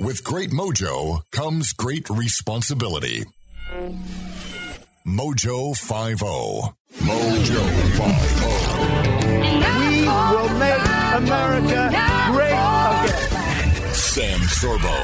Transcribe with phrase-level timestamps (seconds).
[0.00, 3.24] With great mojo comes great responsibility.
[5.06, 6.74] Mojo 50.
[7.04, 7.64] Mojo
[7.98, 8.46] 50.
[9.68, 10.82] We will make
[11.14, 11.90] America
[12.32, 13.94] great again.
[13.94, 14.98] Sam Sorbo.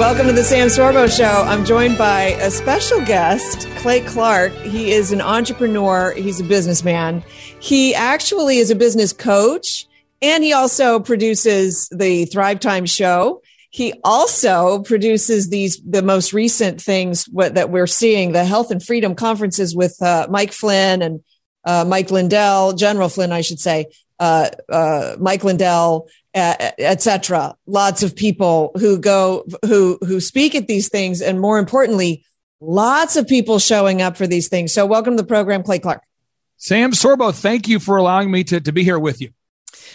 [0.00, 1.42] Welcome to the Sam Sorbo Show.
[1.46, 4.50] I'm joined by a special guest, Clay Clark.
[4.62, 7.22] He is an entrepreneur, he's a businessman.
[7.60, 9.86] He actually is a business coach,
[10.22, 13.42] and he also produces the Thrive Time show.
[13.68, 18.82] He also produces these the most recent things what, that we're seeing the health and
[18.82, 21.20] freedom conferences with uh, Mike Flynn and
[21.66, 23.84] uh, Mike Lindell, General Flynn, I should say,
[24.18, 27.56] uh, uh Mike Lindell, etc.
[27.66, 32.24] Lots of people who go who who speak at these things, and more importantly,
[32.60, 34.72] lots of people showing up for these things.
[34.72, 36.02] So, welcome to the program, Clay Clark.
[36.56, 39.30] Sam Sorbo, thank you for allowing me to, to be here with you.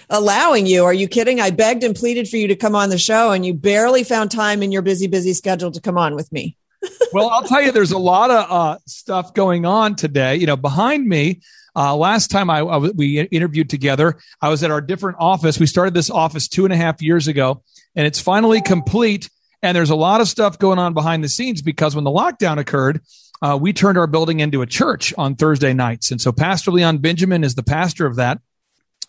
[0.10, 0.84] Allowing you?
[0.84, 1.40] Are you kidding?
[1.40, 4.32] I begged and pleaded for you to come on the show, and you barely found
[4.32, 6.58] time in your busy, busy schedule to come on with me.
[7.14, 10.36] well, I'll tell you, there's a lot of uh, stuff going on today.
[10.36, 11.42] You know, behind me,
[11.76, 15.60] uh, last time I, I, we interviewed together, I was at our different office.
[15.60, 17.64] We started this office two and a half years ago,
[17.96, 19.30] and it's finally complete.
[19.62, 22.60] And there's a lot of stuff going on behind the scenes because when the lockdown
[22.60, 23.02] occurred,
[23.42, 26.12] uh, we turned our building into a church on Thursday nights.
[26.12, 28.40] And so Pastor Leon Benjamin is the pastor of that.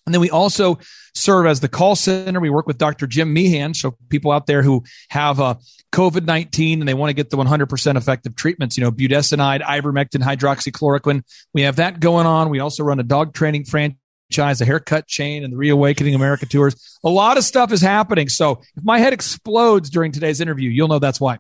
[0.07, 0.79] And then we also
[1.15, 2.39] serve as the call center.
[2.39, 3.09] We work with Dr.
[3.09, 3.75] Jim Meehan.
[3.75, 5.57] So people out there who have uh,
[5.93, 10.23] COVID 19 and they want to get the 100% effective treatments, you know, budesonide, ivermectin,
[10.23, 11.23] hydroxychloroquine.
[11.55, 12.51] We have that going on.
[12.51, 16.99] We also run a dog training franchise, a haircut chain, and the Reawakening America tours.
[17.03, 18.29] A lot of stuff is happening.
[18.29, 21.39] So if my head explodes during today's interview, you'll know that's why.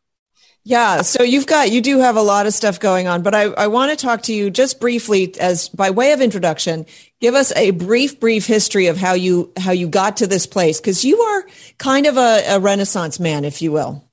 [0.69, 3.42] Yeah, so you've got you do have a lot of stuff going on, but I,
[3.42, 6.86] I want to talk to you just briefly as by way of introduction.
[7.20, 10.81] Give us a brief, brief history of how you how you got to this place
[10.81, 11.47] because you are
[11.78, 14.11] kind of a, a, Renaissance man, if you will.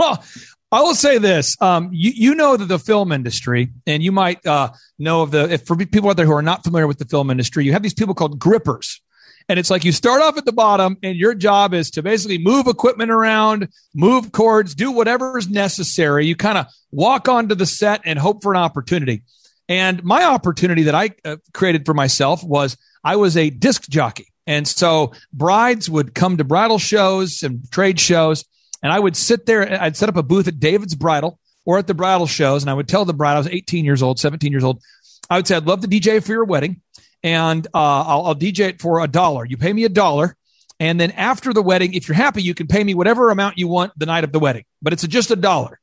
[0.00, 0.24] Well,
[0.72, 4.44] I will say this: um, you you know that the film industry, and you might
[4.44, 7.04] uh, know of the if for people out there who are not familiar with the
[7.04, 9.00] film industry, you have these people called grippers.
[9.48, 12.38] And it's like you start off at the bottom, and your job is to basically
[12.38, 16.26] move equipment around, move cords, do whatever is necessary.
[16.26, 19.22] You kind of walk onto the set and hope for an opportunity.
[19.68, 24.26] And my opportunity that I uh, created for myself was I was a disc jockey.
[24.46, 28.44] And so brides would come to bridal shows and trade shows,
[28.82, 29.80] and I would sit there.
[29.80, 32.74] I'd set up a booth at David's Bridal or at the bridal shows, and I
[32.74, 34.82] would tell the bride I was 18 years old, 17 years old.
[35.30, 36.80] I would say, I'd love to DJ for your wedding
[37.22, 39.44] and uh, I'll, I'll DJ it for a dollar.
[39.44, 40.36] You pay me a dollar.
[40.80, 43.68] And then after the wedding, if you're happy, you can pay me whatever amount you
[43.68, 45.78] want the night of the wedding, but it's just a dollar.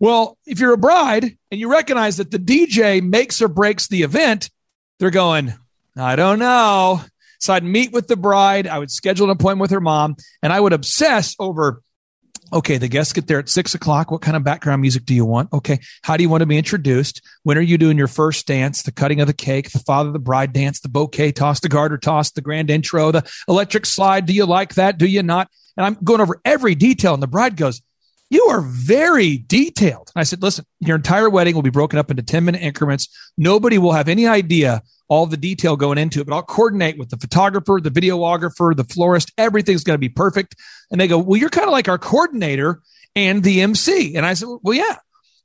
[0.00, 4.02] Well, if you're a bride and you recognize that the DJ makes or breaks the
[4.02, 4.50] event,
[4.98, 5.52] they're going,
[5.96, 7.02] I don't know.
[7.38, 8.66] So I'd meet with the bride.
[8.66, 11.82] I would schedule an appointment with her mom and I would obsess over
[12.52, 14.10] Okay, the guests get there at six o'clock.
[14.10, 15.50] What kind of background music do you want?
[15.54, 17.22] Okay, how do you want to be introduced?
[17.44, 18.82] When are you doing your first dance?
[18.82, 21.96] The cutting of the cake, the father, the bride dance, the bouquet toss, the garter
[21.96, 24.26] toss, the grand intro, the electric slide.
[24.26, 24.98] Do you like that?
[24.98, 25.48] Do you not?
[25.78, 27.14] And I'm going over every detail.
[27.14, 27.80] And the bride goes,
[28.32, 30.10] You are very detailed.
[30.14, 33.06] And I said, Listen, your entire wedding will be broken up into 10 minute increments.
[33.36, 37.10] Nobody will have any idea all the detail going into it, but I'll coordinate with
[37.10, 39.30] the photographer, the videographer, the florist.
[39.36, 40.54] Everything's going to be perfect.
[40.90, 42.80] And they go, well, you're kind of like our coordinator
[43.14, 44.16] and the MC.
[44.16, 44.96] And I said, well, yeah.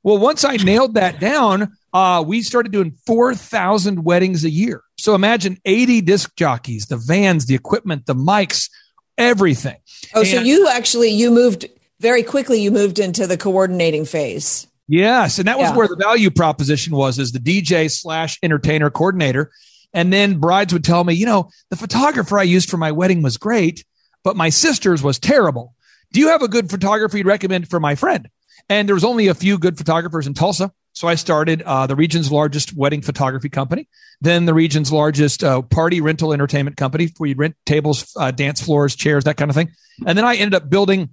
[0.02, 4.82] Well, once I nailed that down, uh, we started doing 4,000 weddings a year.
[4.96, 8.70] So imagine 80 disc jockeys, the vans, the equipment, the mics,
[9.18, 9.76] everything.
[10.14, 11.66] Oh, and so you actually, you moved
[12.00, 14.66] very quickly, you moved into the coordinating phase.
[14.86, 15.76] Yes, and that was yeah.
[15.76, 19.50] where the value proposition was as the DJ slash entertainer coordinator.
[19.92, 23.22] And then brides would tell me, you know, the photographer I used for my wedding
[23.22, 23.84] was great,
[24.22, 25.74] but my sister's was terrible.
[26.12, 28.28] Do you have a good photographer you'd recommend for my friend?
[28.68, 30.72] And there was only a few good photographers in Tulsa.
[30.92, 33.88] So I started uh, the region's largest wedding photography company,
[34.20, 38.60] then the region's largest uh, party rental entertainment company where you'd rent tables, uh, dance
[38.60, 39.70] floors, chairs, that kind of thing.
[40.06, 41.10] And then I ended up building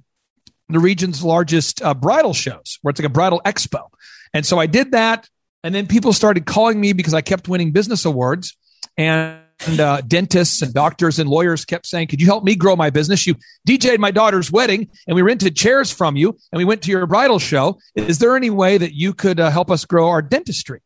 [0.69, 3.89] the region's largest uh, bridal shows, where it's like a bridal expo.
[4.33, 5.29] And so I did that.
[5.63, 8.56] And then people started calling me because I kept winning business awards.
[8.97, 9.39] And
[9.79, 13.25] uh, dentists and doctors and lawyers kept saying, Could you help me grow my business?
[13.25, 13.35] You
[13.67, 17.06] DJ'd my daughter's wedding and we rented chairs from you and we went to your
[17.07, 17.79] bridal show.
[17.95, 20.81] Is there any way that you could uh, help us grow our dentistry?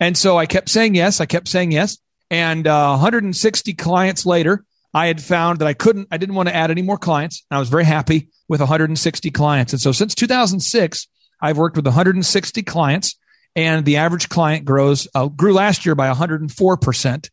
[0.00, 1.20] And so I kept saying yes.
[1.20, 1.98] I kept saying yes.
[2.30, 4.64] And uh, 160 clients later,
[4.94, 7.44] I had found that I couldn't, I didn't want to add any more clients.
[7.50, 9.72] I was very happy with 160 clients.
[9.72, 11.08] And so since 2006,
[11.40, 13.16] I've worked with 160 clients
[13.56, 17.30] and the average client grows, uh, grew last year by 104%.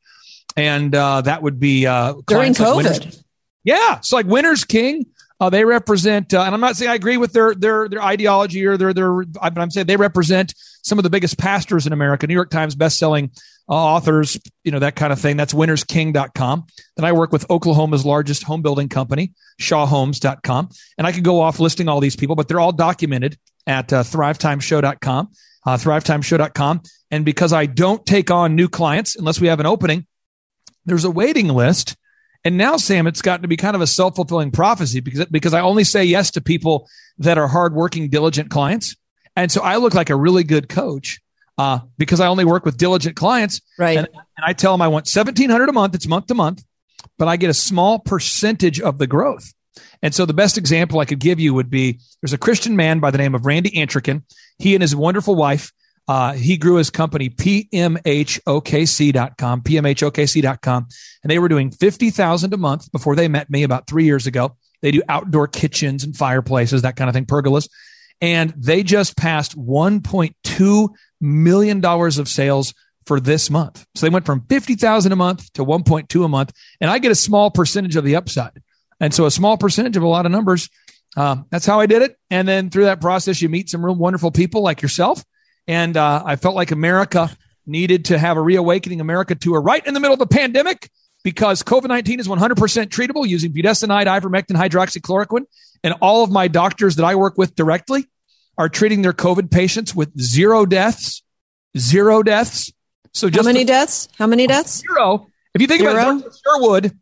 [0.56, 3.24] and uh, that would be uh, during clients like COVID.
[3.66, 5.08] Yeah, so like Winners King,
[5.40, 8.66] uh, they represent, uh, and I'm not saying I agree with their their their ideology
[8.66, 10.54] or their their, but I'm saying they represent
[10.84, 12.28] some of the biggest pastors in America.
[12.28, 13.32] New York Times bestselling
[13.70, 15.38] uh, authors, you know that kind of thing.
[15.38, 16.68] That's winnersking.com.
[16.98, 21.60] Then I work with Oklahoma's largest home building company, ShawHomes.com, and I could go off
[21.60, 25.30] listing all these people, but they're all documented at uh, ThriveTimeshow.com,
[25.66, 26.82] uh, ThriveTimeshow.com.
[27.12, 30.06] And because I don't take on new clients unless we have an opening,
[30.86, 31.96] there's a waiting list.
[32.46, 35.54] And now, Sam, it's gotten to be kind of a self fulfilling prophecy because because
[35.54, 36.88] I only say yes to people
[37.18, 38.96] that are hardworking, diligent clients,
[39.36, 41.20] and so I look like a really good coach
[41.58, 43.62] uh, because I only work with diligent clients.
[43.78, 43.98] Right.
[43.98, 45.96] And, and I tell them I want seventeen hundred a month.
[45.96, 46.64] It's month to month,
[47.18, 49.54] but I get a small percentage of the growth.
[50.02, 53.00] And so the best example I could give you would be there's a Christian man
[53.00, 54.24] by the name of Randy Antrican.
[54.58, 55.74] He and his wonderful wife
[56.10, 58.02] uh, he grew his company pmhokc.com,
[59.62, 60.88] pmhokc.com,
[61.22, 64.58] and they were doing 50,000 a month before they met me about three years ago.
[64.82, 67.70] They do outdoor kitchens and fireplaces, that kind of thing, pergolas.
[68.22, 70.90] And they just passed $1.2
[71.22, 72.74] million of sales
[73.06, 73.86] for this month.
[73.94, 76.54] So they went from 50,000 a month to 1.2 a month.
[76.82, 78.64] And I get a small percentage of the upside.
[79.00, 80.70] And so a small percentage of a lot of numbers.
[81.16, 82.18] Um, that's how I did it.
[82.32, 85.24] And then through that process, you meet some real wonderful people like yourself
[85.70, 87.30] and uh, I felt like America
[87.68, 90.90] needed to have a reawakening America tour right in the middle of the pandemic
[91.24, 92.56] because COVID 19 is 100%
[92.88, 95.46] treatable using budesonide, ivermectin, hydroxychloroquine.
[95.84, 98.08] And all of my doctors that I work with directly
[98.58, 101.22] are treating their COVID patients with zero deaths.
[101.78, 102.74] Zero deaths.
[103.14, 104.10] So just How many deaths?
[104.18, 104.82] How many deaths?
[104.82, 105.28] zero.
[105.54, 105.94] If you think Zero?
[105.94, 106.38] about Dr.
[106.46, 107.00] Sherwood,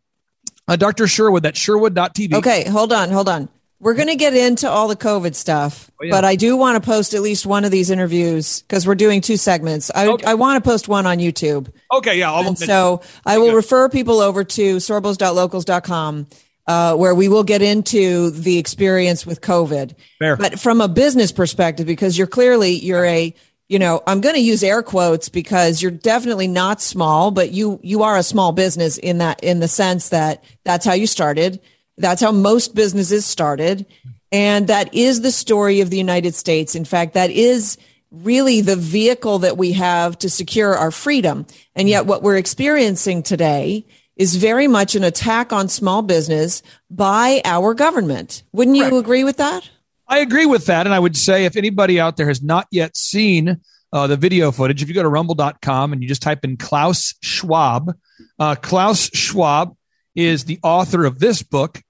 [0.68, 1.06] uh, Dr.
[1.06, 2.34] Sherwood, that's Sherwood.tv.
[2.34, 3.48] Okay, hold on, hold on.
[3.80, 6.10] We're going to get into all the COVID stuff, Oh, yeah.
[6.10, 9.20] but I do want to post at least one of these interviews because we're doing
[9.20, 9.88] two segments.
[9.94, 10.26] I, Okay.
[10.26, 11.70] I want to post one on YouTube.
[11.92, 12.32] Okay, yeah.
[12.32, 13.56] I'll, And so I will good.
[13.56, 16.26] refer people over to sorbos.locals.com
[16.66, 19.94] uh, where we will get into the experience with COVID.
[20.18, 20.36] Fair.
[20.36, 23.34] But from a business perspective, because you're clearly, you're a,
[23.68, 27.78] you know, I'm going to use air quotes because you're definitely not small, but you,
[27.82, 31.60] you are a small business in that, in the sense that that's how you started.
[31.98, 33.86] That's how most businesses started.
[34.30, 36.74] And that is the story of the United States.
[36.74, 37.78] In fact, that is
[38.10, 41.46] really the vehicle that we have to secure our freedom.
[41.74, 43.86] And yet what we're experiencing today
[44.16, 48.42] is very much an attack on small business by our government.
[48.52, 48.96] Wouldn't you Correct.
[48.96, 49.68] agree with that?
[50.08, 50.86] I agree with that.
[50.86, 53.60] And I would say if anybody out there has not yet seen
[53.92, 57.14] uh, the video footage, if you go to rumble.com and you just type in Klaus
[57.22, 57.94] Schwab,
[58.38, 59.76] uh, Klaus Schwab
[60.14, 61.80] is the author of this book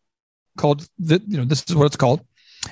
[0.58, 2.20] called, the, you know, this is what it's called.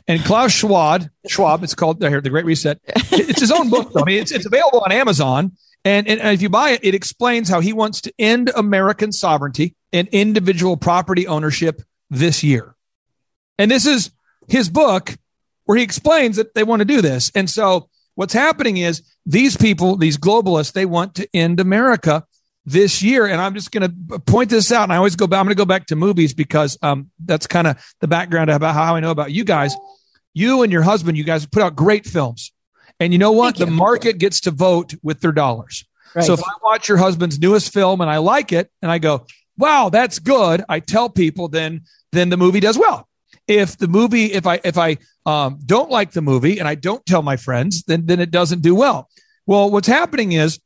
[0.06, 2.78] And Klaus Schwab, Schwab, it's called here, The Great Reset.
[2.84, 4.02] It's his own book, though.
[4.02, 5.52] I mean, it's, it's available on Amazon.
[5.84, 9.76] And, and if you buy it, it explains how he wants to end American sovereignty
[9.92, 11.80] and individual property ownership
[12.10, 12.74] this year.
[13.58, 14.10] And this is
[14.48, 15.16] his book
[15.64, 17.30] where he explains that they want to do this.
[17.34, 22.26] And so what's happening is these people, these globalists, they want to end America
[22.66, 23.26] this year.
[23.26, 24.82] And I'm just going to point this out.
[24.82, 27.46] And I always go back, I'm going to go back to movies because um, that's
[27.46, 29.74] kind of the background about how I know about you guys.
[30.34, 32.52] You and your husband, you guys put out great films.
[33.00, 33.56] And you know what?
[33.56, 33.78] Thank The you.
[33.78, 35.84] market gets to vote with their dollars.
[36.14, 36.24] Right.
[36.24, 39.26] So if I watch your husband's newest film and I like it and I go,
[39.58, 41.82] wow, that's good, I tell people then
[42.12, 43.08] then the movie does well.
[43.46, 44.96] If the movie, if I if I
[45.26, 48.62] um, don't like the movie and I don't tell my friends, then then it doesn't
[48.62, 49.08] do well.
[49.46, 50.58] Well, what's happening is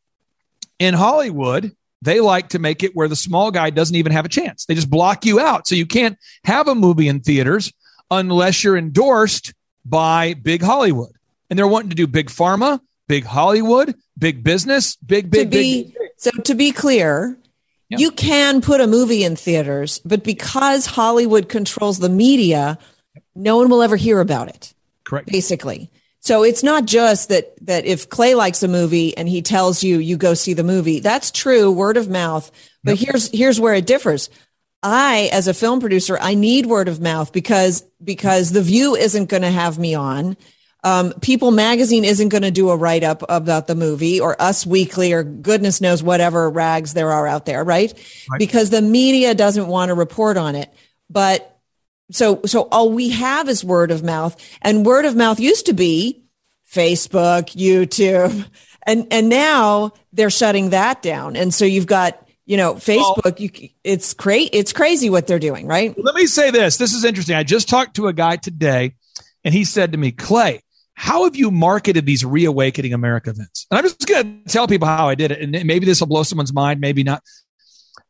[0.78, 4.28] in Hollywood, they like to make it where the small guy doesn't even have a
[4.28, 4.64] chance.
[4.64, 5.66] They just block you out.
[5.66, 7.72] So you can't have a movie in theaters
[8.10, 9.52] unless you're endorsed
[9.84, 11.12] by big Hollywood.
[11.48, 15.96] And they're wanting to do big pharma, big Hollywood, big business, big, big, be big.
[16.16, 17.36] so to be clear
[17.88, 17.98] Yeah.
[17.98, 22.78] you can put a movie in theaters but because hollywood controls the media
[23.34, 24.72] no one will ever hear about it
[25.04, 25.26] Correct.
[25.28, 25.90] basically
[26.20, 29.98] so it's not just that that if clay likes a movie and he tells you
[29.98, 32.50] you go see the movie that's true word of mouth
[32.84, 34.30] but here's here's where it differs
[34.82, 39.28] i as a film producer i need word of mouth because because the view isn't
[39.28, 40.36] going to have me on
[40.82, 44.66] um, People Magazine isn't going to do a write up about the movie or Us
[44.66, 47.92] Weekly or goodness knows whatever rags there are out there, right?
[48.30, 48.38] Right.
[48.38, 50.72] Because the media doesn't want to report on it.
[51.10, 51.49] But
[52.10, 55.72] so, so all we have is word of mouth and word of mouth used to
[55.72, 56.22] be
[56.70, 58.46] Facebook, YouTube,
[58.86, 61.36] and, and now they're shutting that down.
[61.36, 64.50] And so you've got, you know, Facebook, you, it's crazy.
[64.52, 65.94] It's crazy what they're doing, right?
[65.98, 66.76] Let me say this.
[66.76, 67.36] This is interesting.
[67.36, 68.94] I just talked to a guy today
[69.44, 70.62] and he said to me, Clay,
[70.94, 73.66] how have you marketed these reawakening America events?
[73.70, 75.40] And I'm just going to tell people how I did it.
[75.40, 77.22] And maybe this will blow someone's mind, maybe not.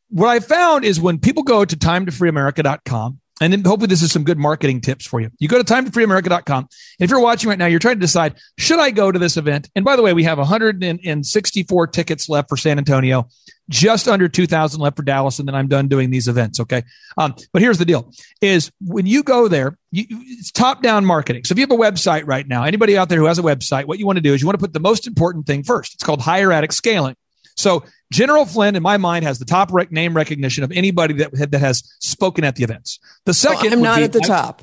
[0.09, 4.23] what I found is when people go to timetofreeamerica.com, and then hopefully this is some
[4.23, 5.31] good marketing tips for you.
[5.39, 6.69] You go to timetofreeamerica.com.
[6.99, 9.71] If you're watching right now, you're trying to decide, should I go to this event?
[9.75, 13.29] And by the way, we have 164 tickets left for San Antonio,
[13.71, 15.39] just under 2000 left for Dallas.
[15.39, 16.61] And then I'm done doing these events.
[16.61, 16.83] Okay.
[17.17, 21.45] Um, but here's the deal is when you go there, you, it's top down marketing.
[21.45, 23.87] So if you have a website right now, anybody out there who has a website,
[23.87, 25.95] what you want to do is you want to put the most important thing first.
[25.95, 27.17] It's called hieratic scaling.
[27.61, 31.33] So General Flynn, in my mind, has the top rec- name recognition of anybody that
[31.51, 32.99] that has spoken at the events.
[33.25, 34.63] The second, I'm not be, at the top.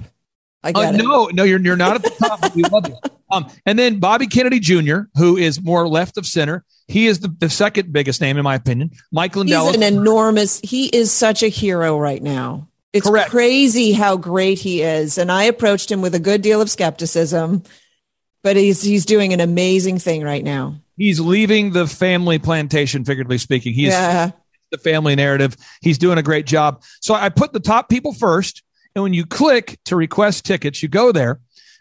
[0.64, 2.56] I get uh, No, no, you're you're not at the top.
[2.56, 2.96] we love you.
[3.30, 6.64] Um, and then Bobby Kennedy Jr., who is more left of center.
[6.88, 8.92] He is the, the second biggest name, in my opinion.
[9.12, 9.68] Mike Lindell.
[9.68, 10.62] He's an enormous.
[10.62, 12.70] He is such a hero right now.
[12.94, 13.30] It's Correct.
[13.30, 17.64] crazy how great he is, and I approached him with a good deal of skepticism,
[18.44, 23.38] but he's he's doing an amazing thing right now he's leaving the family plantation, figuratively
[23.38, 23.74] speaking.
[23.74, 24.32] He's yeah.
[24.72, 25.56] the family narrative.
[25.82, 26.84] He's doing a great job.
[27.02, 28.64] So I put the top people first.
[28.96, 31.40] And when you click to request tickets, you go there.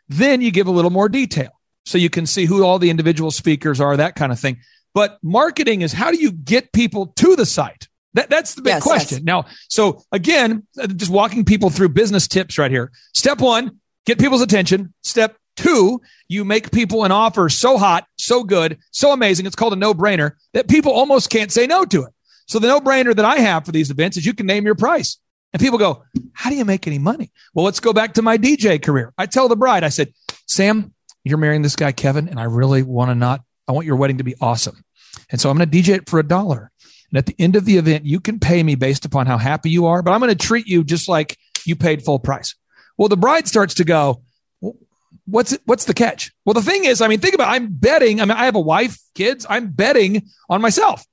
[0.09, 1.51] Then you give a little more detail
[1.85, 4.59] so you can see who all the individual speakers are, that kind of thing.
[4.93, 7.89] But marketing is how do you get people to the site?
[8.15, 9.19] That, that's the big yes, question.
[9.19, 9.25] Yes.
[9.25, 12.91] Now, so again, uh, just walking people through business tips right here.
[13.15, 14.95] Step one, get people's attention.
[15.03, 19.47] Step Two, you make people an offer so hot, so good, so amazing.
[19.47, 22.13] It's called a no brainer that people almost can't say no to it.
[22.47, 24.75] So the no brainer that I have for these events is you can name your
[24.75, 25.19] price.
[25.53, 27.33] And people go, how do you make any money?
[27.55, 29.13] Well, let's go back to my DJ career.
[29.17, 30.13] I tell the bride, I said,
[30.47, 30.93] Sam,
[31.25, 34.19] you're marrying this guy, Kevin, and I really want to not, I want your wedding
[34.19, 34.85] to be awesome.
[35.31, 36.71] And so I'm going to DJ it for a dollar.
[37.11, 39.71] And at the end of the event, you can pay me based upon how happy
[39.71, 42.55] you are, but I'm going to treat you just like you paid full price.
[42.99, 44.23] Well, the bride starts to go,
[45.27, 46.33] what's what's the catch?
[46.45, 48.21] Well, the thing is, I mean, think about it, I'm betting.
[48.21, 49.47] I mean, I have a wife, kids.
[49.49, 51.05] I'm betting on myself.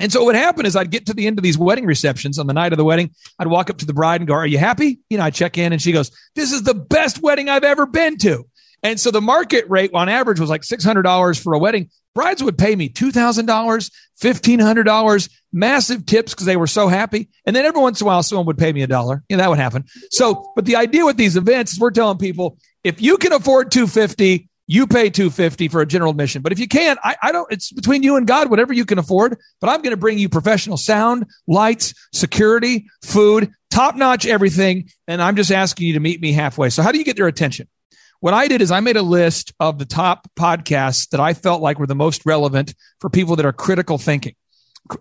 [0.00, 2.38] And so what would happen is I'd get to the end of these wedding receptions
[2.38, 3.10] on the night of the wedding.
[3.38, 5.58] I'd walk up to the bride and go, "Are you happy?" You know, I check
[5.58, 8.46] in and she goes, "This is the best wedding I've ever been to."
[8.82, 11.90] And so the market rate on average was like $600 for a wedding.
[12.14, 17.28] Brides would pay me $2,000, $1,500, massive tips because they were so happy.
[17.44, 19.22] And then every once in a while, someone would pay me a dollar.
[19.28, 19.84] Yeah, that would happen.
[20.10, 22.58] So, but the idea with these events is we're telling people
[22.88, 26.42] if you can afford 250 you pay 250 for a general admission.
[26.42, 28.98] But if you can't I, I don't it's between you and god whatever you can
[28.98, 29.38] afford.
[29.60, 35.22] But i'm going to bring you professional sound lights security food top notch everything and
[35.22, 36.70] i'm just asking you to meet me halfway.
[36.70, 37.68] So how do you get their attention?
[38.20, 41.62] What i did is i made a list of the top podcasts that i felt
[41.62, 44.34] like were the most relevant for people that are critical thinking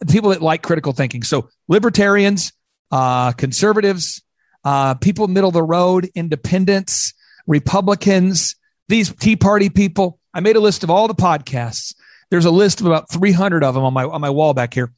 [0.09, 1.23] people that like critical thinking.
[1.23, 2.51] So libertarians
[2.91, 4.21] uh, conservatives
[4.63, 7.13] uh, people middle of the road independents
[7.47, 8.55] Republicans,
[8.87, 10.19] these Tea Party people.
[10.33, 11.95] I made a list of all the podcasts.
[12.29, 14.91] There's a list of about 300 of them on my on my wall back here.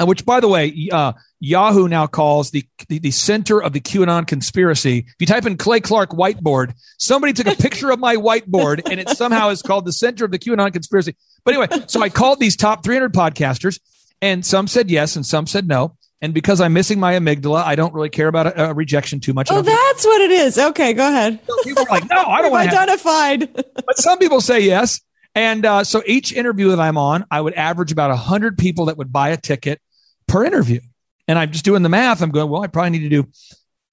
[0.00, 3.80] Uh, which, by the way, uh, Yahoo now calls the, the, the center of the
[3.80, 4.98] QAnon conspiracy.
[4.98, 9.00] If you type in Clay Clark whiteboard, somebody took a picture of my whiteboard, and
[9.00, 11.16] it somehow is called the center of the QAnon conspiracy.
[11.44, 13.80] But anyway, so I called these top 300 podcasters,
[14.22, 15.96] and some said yes, and some said no.
[16.20, 19.32] And because I'm missing my amygdala, I don't really care about a, a rejection too
[19.32, 19.48] much.
[19.50, 20.58] Oh, that's what it is.
[20.58, 21.38] Okay, go ahead.
[21.46, 22.76] So people are like, no, I don't want to.
[22.76, 23.54] Identified.
[23.54, 25.00] but some people say yes.
[25.34, 28.98] And uh, so each interview that I'm on, I would average about 100 people that
[28.98, 29.80] would buy a ticket
[30.26, 30.80] per interview.
[31.28, 32.20] And I'm just doing the math.
[32.20, 33.28] I'm going, well, I probably need to do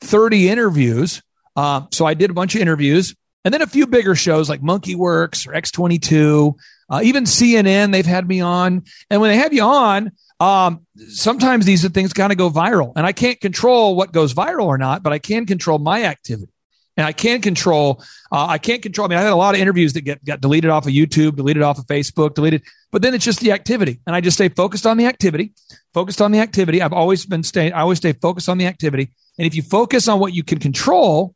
[0.01, 1.21] 30 interviews.
[1.55, 3.15] Uh, so I did a bunch of interviews
[3.45, 6.55] and then a few bigger shows like MonkeyWerx or X22,
[6.89, 8.83] uh, even CNN, they've had me on.
[9.11, 13.05] And when they have you on, um, sometimes these things kind of go viral and
[13.05, 16.51] I can't control what goes viral or not, but I can control my activity
[16.97, 19.05] and I can control, uh, I can't control.
[19.05, 21.35] I mean, I had a lot of interviews that get, got deleted off of YouTube,
[21.35, 23.99] deleted off of Facebook, deleted, but then it's just the activity.
[24.07, 25.53] And I just stay focused on the activity,
[25.93, 26.81] focused on the activity.
[26.81, 29.11] I've always been staying, I always stay focused on the activity.
[29.37, 31.35] And if you focus on what you can control,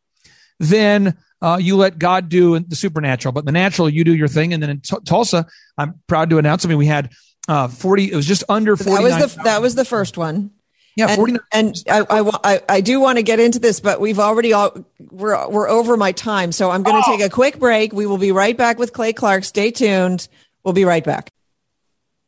[0.59, 4.53] then uh, you let God do the supernatural, but the natural, you do your thing.
[4.53, 5.45] And then in T- Tulsa,
[5.77, 7.11] I'm proud to announce, I mean, we had
[7.49, 8.91] uh, 40, it was just under 40.
[8.91, 10.51] That was the, that was the first one.
[10.95, 11.39] Yeah, 49.
[11.51, 14.85] And, and I, I, I, do want to get into this, but we've already all,
[14.99, 16.51] we're, we're over my time.
[16.51, 17.17] So I'm going to oh.
[17.17, 17.91] take a quick break.
[17.91, 19.45] We will be right back with Clay Clark.
[19.45, 20.27] Stay tuned.
[20.63, 21.31] We'll be right back.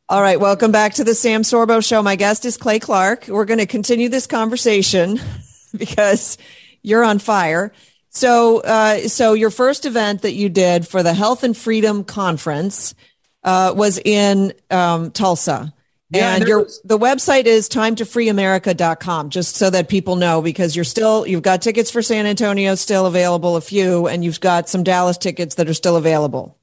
[0.10, 0.40] All right.
[0.40, 2.02] Welcome back to the Sam Sorbo show.
[2.02, 3.28] My guest is Clay Clark.
[3.28, 5.20] We're going to continue this conversation
[5.78, 6.38] because
[6.82, 7.74] you're on fire.
[8.10, 12.96] So, uh, so your first event that you did for the Health and Freedom Conference,
[13.44, 15.74] uh, was in um, Tulsa.
[16.10, 20.84] Yeah, and your was- the website is timetofreeamerica.com just so that people know because you're
[20.84, 24.84] still you've got tickets for San Antonio still available a few and you've got some
[24.84, 26.58] Dallas tickets that are still available.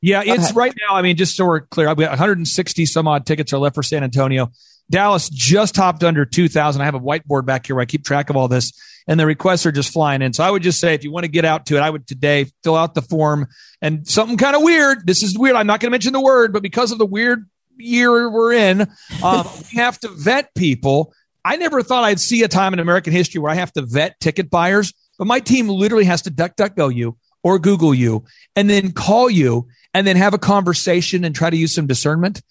[0.00, 0.96] Yeah, it's right now.
[0.96, 3.82] I mean, just so we're clear, I've got 160 some odd tickets are left for
[3.82, 4.50] San Antonio.
[4.90, 6.80] Dallas just topped under 2,000.
[6.80, 8.72] I have a whiteboard back here where I keep track of all this,
[9.06, 10.32] and the requests are just flying in.
[10.32, 12.06] So I would just say, if you want to get out to it, I would
[12.06, 13.48] today fill out the form
[13.80, 15.06] and something kind of weird.
[15.06, 15.56] This is weird.
[15.56, 18.82] I'm not going to mention the word, but because of the weird year we're in,
[19.22, 21.14] um, we have to vet people.
[21.44, 24.18] I never thought I'd see a time in American history where I have to vet
[24.20, 28.24] ticket buyers, but my team literally has to duck, duck, go you or Google you
[28.56, 32.42] and then call you and then have a conversation and try to use some discernment.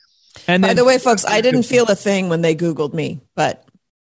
[0.47, 3.21] And by then, the way, folks, I didn't feel a thing when they Googled me,
[3.35, 3.65] but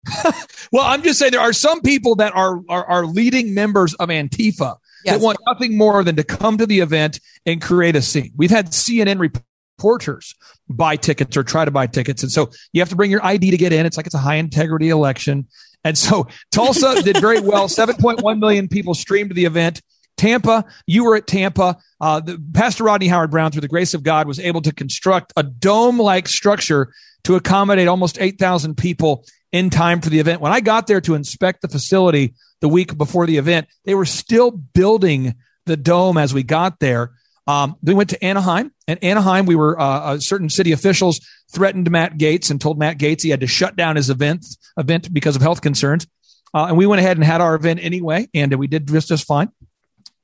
[0.72, 4.08] well, I'm just saying there are some people that are are, are leading members of
[4.08, 5.18] Antifa Yes.
[5.18, 8.32] that want nothing more than to come to the event and create a scene.
[8.38, 10.34] We've had CNN reporters
[10.70, 13.50] buy tickets or try to buy tickets, and so you have to bring your ID
[13.50, 13.84] to get in.
[13.84, 15.46] It's like it's a high integrity election,
[15.84, 17.68] and so Tulsa did very well.
[17.68, 19.82] 7.1 million people streamed the event.
[20.16, 21.76] Tampa, you were at Tampa.
[22.00, 25.32] Uh, the, Pastor Rodney Howard Browne, through the grace of God, was able to construct
[25.36, 26.92] a dome like structure
[27.24, 30.40] to accommodate almost 8,000 people in time for the event.
[30.40, 34.04] When I got there to inspect the facility the week before the event, they were
[34.04, 35.34] still building
[35.66, 37.12] the dome as we got there.
[37.46, 41.20] Um, we went to Anaheim, and Anaheim, we were uh, uh, certain city officials
[41.52, 44.46] threatened Matt Gaetz and told Matt Gaetz he had to shut down his event
[44.78, 46.06] event because of health concerns.
[46.54, 49.26] Uh, and we went ahead and had our event anyway, and we did just just
[49.26, 49.50] fine.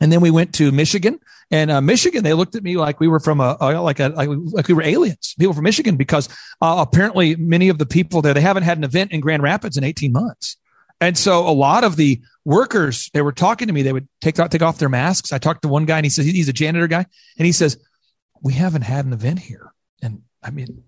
[0.00, 1.18] And then we went to Michigan,
[1.50, 4.08] and uh, Michigan, they looked at me like we were from a, a like a
[4.08, 6.28] like, like we were aliens, people from Michigan, because
[6.62, 9.76] uh, apparently many of the people there they haven't had an event in Grand Rapids
[9.76, 10.56] in 18 months.
[11.02, 13.82] And so a lot of the workers, they were talking to me.
[13.82, 15.32] They would take take off their masks.
[15.32, 17.04] I talked to one guy, and he says he's a janitor guy,
[17.38, 17.76] and he says
[18.42, 20.82] we haven't had an event here, and I mean,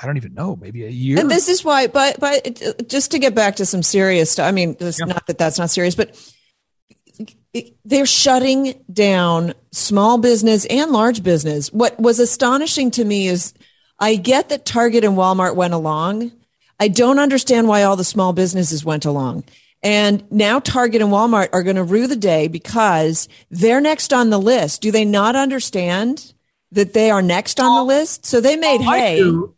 [0.00, 1.18] I don't even know, maybe a year.
[1.18, 1.86] and this is why.
[1.88, 4.46] But but uh, just to get back to some serious stuff.
[4.46, 5.06] I mean, it's Yeah.
[5.06, 6.16] not that that's not serious, but
[7.52, 11.68] it- they're shutting down small business and large business.
[11.72, 13.52] What was astonishing to me is
[13.98, 16.32] I get that Target and Walmart went along.
[16.80, 19.44] I don't understand why all the small businesses went along.
[19.84, 24.30] And now Target and Walmart are going to rue the day because they're next on
[24.30, 24.80] the list.
[24.80, 26.32] Do they not understand
[26.70, 28.24] that they are next on the list?
[28.24, 29.16] So they made Oh, hay.
[29.18, 29.54] do.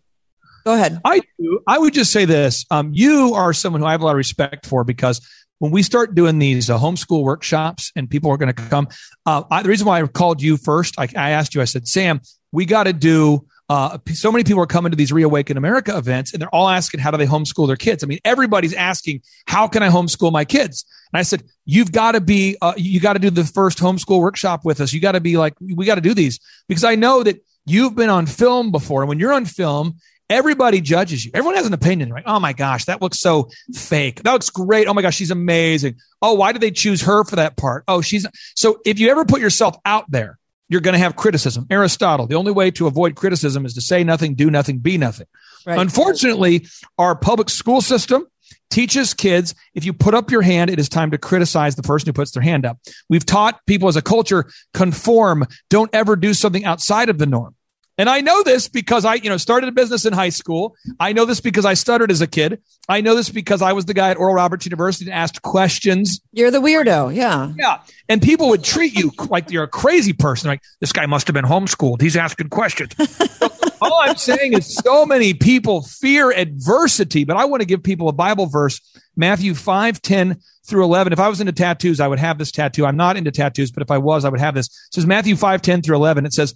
[0.65, 0.99] Go ahead.
[1.05, 1.61] I do.
[1.67, 2.65] I would just say this.
[2.71, 5.21] Um, you are someone who I have a lot of respect for because
[5.65, 8.87] when we start doing these uh, homeschool workshops and people are going to come,
[9.25, 11.89] uh, I, the reason why I called you first, I, I asked you, I said,
[11.89, 12.21] Sam,
[12.53, 13.47] we got to do.
[13.71, 17.01] Uh, so many people are coming to these Reawaken America events and they're all asking,
[17.01, 18.05] how do they homeschool their kids?
[18.05, 20.85] I mean, everybody's asking, how can I homeschool my kids?
[21.15, 24.21] And I said, you've got to be, uh, you got to do the first homeschool
[24.21, 24.93] workshop with us.
[24.93, 27.97] You got to be like, we got to do these because I know that you've
[27.97, 29.01] been on film before.
[29.01, 29.97] And when you're on film,
[30.29, 31.31] everybody judges you.
[31.35, 32.25] Everyone has an opinion, right?
[32.27, 34.23] Oh my gosh, that looks so fake.
[34.23, 34.87] That looks great.
[34.89, 35.97] Oh my gosh, she's amazing.
[36.23, 37.85] Oh, why did they choose her for that part?
[37.89, 41.67] Oh, she's so if you ever put yourself out there, you're going to have criticism.
[41.71, 45.27] Aristotle, the only way to avoid criticism is to say nothing, do nothing, be nothing.
[45.67, 45.79] Right.
[45.79, 46.67] Unfortunately,
[46.99, 48.27] our public school system
[48.71, 52.07] teaches kids if you put up your hand, it is time to criticize the person
[52.09, 52.79] who puts their hand up.
[53.09, 57.54] We've taught people as a culture conform, don't ever do something outside of the norm.
[57.97, 60.75] And I know this because I, you know, started a business in high school.
[60.99, 62.61] I know this because I stuttered as a kid.
[62.89, 66.21] I know this because I was the guy at Oral Roberts University and asked questions.
[66.33, 67.15] You're the weirdo.
[67.15, 67.53] Yeah.
[67.57, 67.79] Yeah.
[68.09, 70.49] And people would treat you like you're a crazy person.
[70.49, 72.01] Like, this guy must have been homeschooled.
[72.01, 72.93] He's asking questions.
[73.81, 78.09] All I'm saying is so many people fear adversity, but I want to give people
[78.09, 78.81] a Bible verse,
[79.15, 81.13] Matthew 5, 10 through 11.
[81.13, 82.87] If I was into tattoos, I would have this tattoo.
[82.87, 84.67] I'm not into tattoos, but if I was, I would have this.
[84.67, 86.25] It says Matthew 5, 10 through 11.
[86.25, 86.55] It says,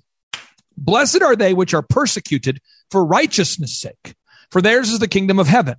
[0.78, 2.60] Blessed are they which are persecuted
[2.90, 4.14] for righteousness' sake,
[4.50, 5.76] for theirs is the kingdom of heaven.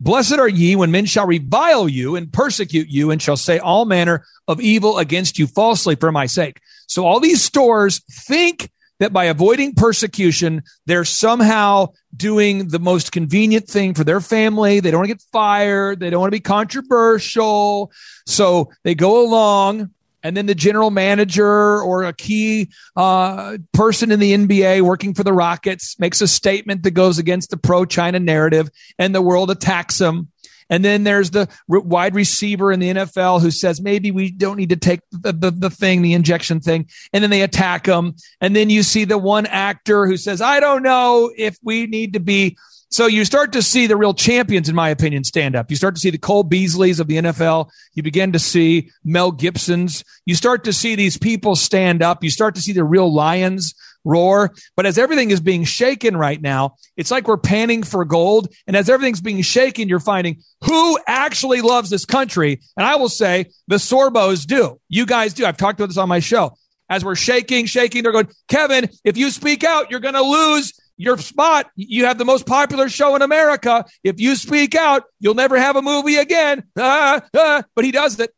[0.00, 3.84] Blessed are ye when men shall revile you and persecute you and shall say all
[3.84, 6.60] manner of evil against you falsely for my sake.
[6.86, 13.66] So all these stores think that by avoiding persecution, they're somehow doing the most convenient
[13.66, 14.80] thing for their family.
[14.80, 16.00] They don't want to get fired.
[16.00, 17.90] They don't want to be controversial.
[18.26, 19.90] So they go along
[20.22, 25.22] and then the general manager or a key uh, person in the NBA working for
[25.22, 29.50] the Rockets makes a statement that goes against the pro China narrative, and the world
[29.50, 30.28] attacks him.
[30.70, 34.68] And then there's the wide receiver in the NFL who says maybe we don't need
[34.70, 36.88] to take the, the, the thing, the injection thing.
[37.12, 38.16] And then they attack him.
[38.40, 42.12] And then you see the one actor who says, I don't know if we need
[42.14, 42.58] to be.
[42.90, 45.70] So you start to see the real champions, in my opinion, stand up.
[45.70, 47.68] You start to see the Cole Beasleys of the NFL.
[47.94, 50.04] You begin to see Mel Gibsons.
[50.24, 52.24] You start to see these people stand up.
[52.24, 53.74] You start to see the real lions
[54.04, 54.54] roar.
[54.74, 58.48] But as everything is being shaken right now, it's like we're panning for gold.
[58.66, 62.60] And as everything's being shaken, you're finding who actually loves this country.
[62.76, 64.80] And I will say the Sorbos do.
[64.88, 65.44] You guys do.
[65.44, 66.56] I've talked about this on my show.
[66.88, 70.72] As we're shaking, shaking, they're going, Kevin, if you speak out, you're going to lose
[70.98, 71.70] your spot.
[71.76, 73.86] You have the most popular show in America.
[74.04, 76.64] If you speak out, you'll never have a movie again.
[76.76, 77.62] Ah, ah.
[77.74, 78.34] But he does it.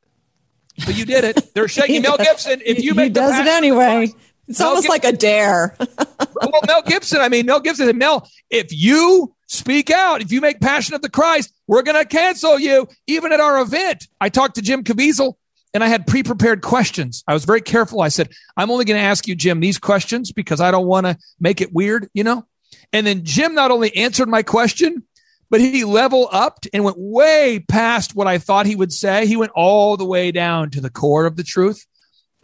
[0.86, 1.52] But you did it.
[1.54, 2.60] They're shaking Mel Gibson.
[2.64, 4.12] If you make he does it anyway.
[4.46, 5.76] It's Mel almost Gibson, like a dare.
[5.78, 7.20] well, Mel Gibson.
[7.20, 11.02] I mean, Mel Gibson said, Mel, if you speak out, if you make Passion of
[11.02, 14.06] the Christ, we're going to cancel you, even at our event.
[14.20, 15.34] I talked to Jim Caviezel
[15.72, 17.22] and I had pre prepared questions.
[17.26, 18.00] I was very careful.
[18.00, 21.06] I said, I'm only going to ask you, Jim, these questions because I don't want
[21.06, 22.46] to make it weird, you know?
[22.92, 25.04] And then Jim not only answered my question,
[25.50, 29.26] but he level upped and went way past what I thought he would say.
[29.26, 31.84] He went all the way down to the core of the truth,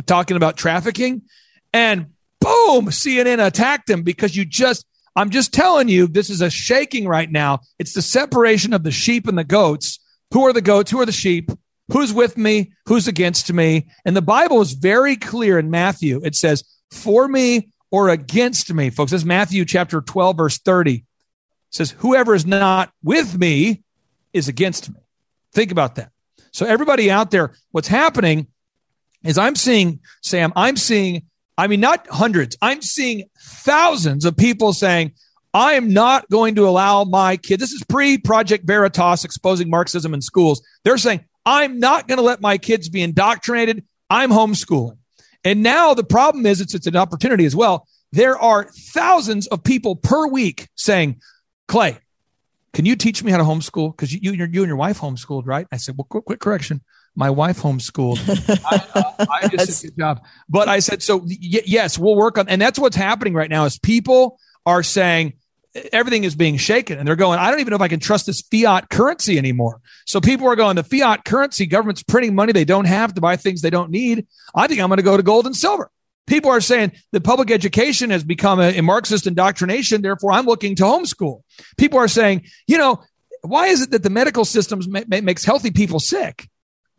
[0.07, 1.23] talking about trafficking.
[1.73, 2.07] And
[2.41, 7.07] boom, CNN attacked him because you just, I'm just telling you, this is a shaking
[7.07, 7.61] right now.
[7.79, 10.01] It's the separation of the sheep and the goats.
[10.33, 10.91] Who are the goats?
[10.91, 11.51] Who are the sheep?
[11.93, 12.73] Who's with me?
[12.87, 13.89] Who's against me?
[14.05, 16.21] And the Bible is very clear in Matthew.
[16.25, 18.91] It says, for me or against me.
[18.91, 20.95] Folks, this is Matthew chapter 12, verse 30.
[20.95, 21.05] It
[21.71, 23.83] says, whoever is not with me
[24.33, 25.01] is against me.
[25.53, 26.11] Think about that.
[26.53, 28.47] So everybody out there, what's happening
[29.25, 31.27] is I'm seeing, Sam, I'm seeing,
[31.59, 35.13] I mean, not hundreds, I'm seeing thousands of people saying,
[35.53, 37.61] I am not going to allow my kid.
[37.61, 40.63] This is pre Project Veritas exposing Marxism in schools.
[40.85, 43.85] They're saying, I'm not going to let my kids be indoctrinated.
[44.11, 44.99] I'm homeschooling.
[45.47, 47.87] And now the problem is it's, it's an opportunity as well.
[48.11, 51.21] There are thousands of people per week saying,
[51.69, 51.99] Clay,
[52.73, 53.93] can you teach me how to homeschool?
[53.93, 55.69] Because you, you, you and your wife homeschooled, right?
[55.71, 56.83] I said, well, quick, quick correction.
[57.15, 58.19] My wife homeschooled.
[58.67, 60.25] I, uh, I just did a good job.
[60.49, 63.67] But I said, so y- yes, we'll work on, and that's what's happening right now
[63.67, 65.35] is people are saying,
[65.93, 68.27] everything is being shaken and they're going, I don't even know if I can trust
[68.27, 69.81] this fiat currency anymore.
[70.05, 73.37] So people are going, the fiat currency, government's printing money they don't have to buy
[73.37, 74.27] things they don't need.
[74.55, 75.91] I think I'm going to go to gold and silver.
[76.27, 80.03] People are saying the public education has become a, a Marxist indoctrination.
[80.03, 81.43] Therefore, I'm looking to homeschool.
[81.77, 83.03] People are saying, you know,
[83.43, 86.49] why is it that the medical system ma- ma- makes healthy people sick?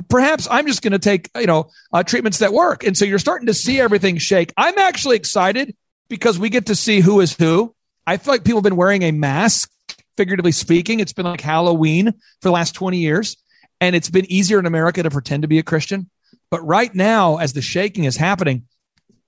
[0.10, 2.86] Perhaps I'm just going to take, you know, uh, treatments that work.
[2.86, 4.54] And so you're starting to see everything shake.
[4.56, 5.76] I'm actually excited
[6.08, 7.76] because we get to see who is who
[8.08, 9.70] I feel like people have been wearing a mask,
[10.16, 11.02] figuratively speaking.
[11.02, 13.36] It's been like Halloween for the last 20 years.
[13.82, 16.10] And it's been easier in America to pretend to be a Christian.
[16.50, 18.64] But right now, as the shaking is happening,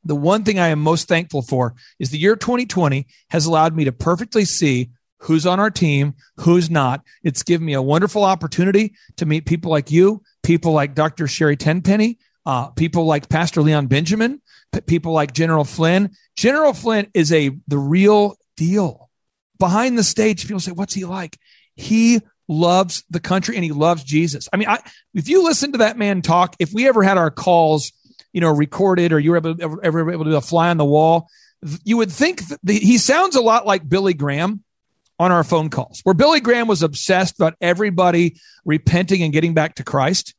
[0.05, 3.83] the one thing I am most thankful for is the year 2020 has allowed me
[3.83, 7.03] to perfectly see who's on our team, who's not.
[7.21, 11.27] It's given me a wonderful opportunity to meet people like you, people like Dr.
[11.27, 16.11] Sherry Tenpenny, uh, people like Pastor Leon Benjamin, p- people like General Flynn.
[16.37, 19.09] General Flynn is a the real deal.
[19.57, 21.37] Behind the stage, people say, What's he like?
[21.75, 24.49] He loves the country and he loves Jesus.
[24.51, 24.79] I mean, I,
[25.13, 27.93] if you listen to that man talk, if we ever had our calls,
[28.33, 30.85] you know, recorded or you were ever, ever, able to do a fly on the
[30.85, 31.29] wall,
[31.83, 34.63] you would think the, he sounds a lot like Billy Graham
[35.19, 39.75] on our phone calls, where Billy Graham was obsessed about everybody repenting and getting back
[39.75, 40.33] to Christ.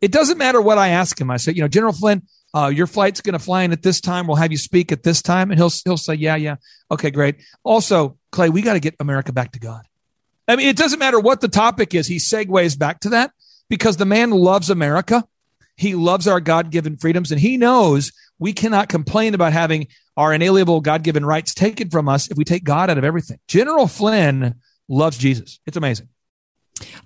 [0.00, 1.30] It doesn't matter what I ask him.
[1.30, 2.22] I say, you know, General Flynn,
[2.54, 4.26] uh, your flight's going to fly in at this time.
[4.26, 5.50] We'll have you speak at this time.
[5.50, 6.56] And he'll, he'll say, yeah, yeah.
[6.90, 7.36] Okay, great.
[7.64, 9.86] Also, Clay, we got to get America back to God.
[10.46, 12.06] I mean, it doesn't matter what the topic is.
[12.06, 13.32] He segues back to that
[13.68, 15.24] because the man loves America.
[15.76, 20.32] He loves our God given freedoms and he knows we cannot complain about having our
[20.32, 23.38] inalienable God given rights taken from us if we take God out of everything.
[23.48, 24.54] General Flynn
[24.88, 25.58] loves Jesus.
[25.66, 26.08] It's amazing.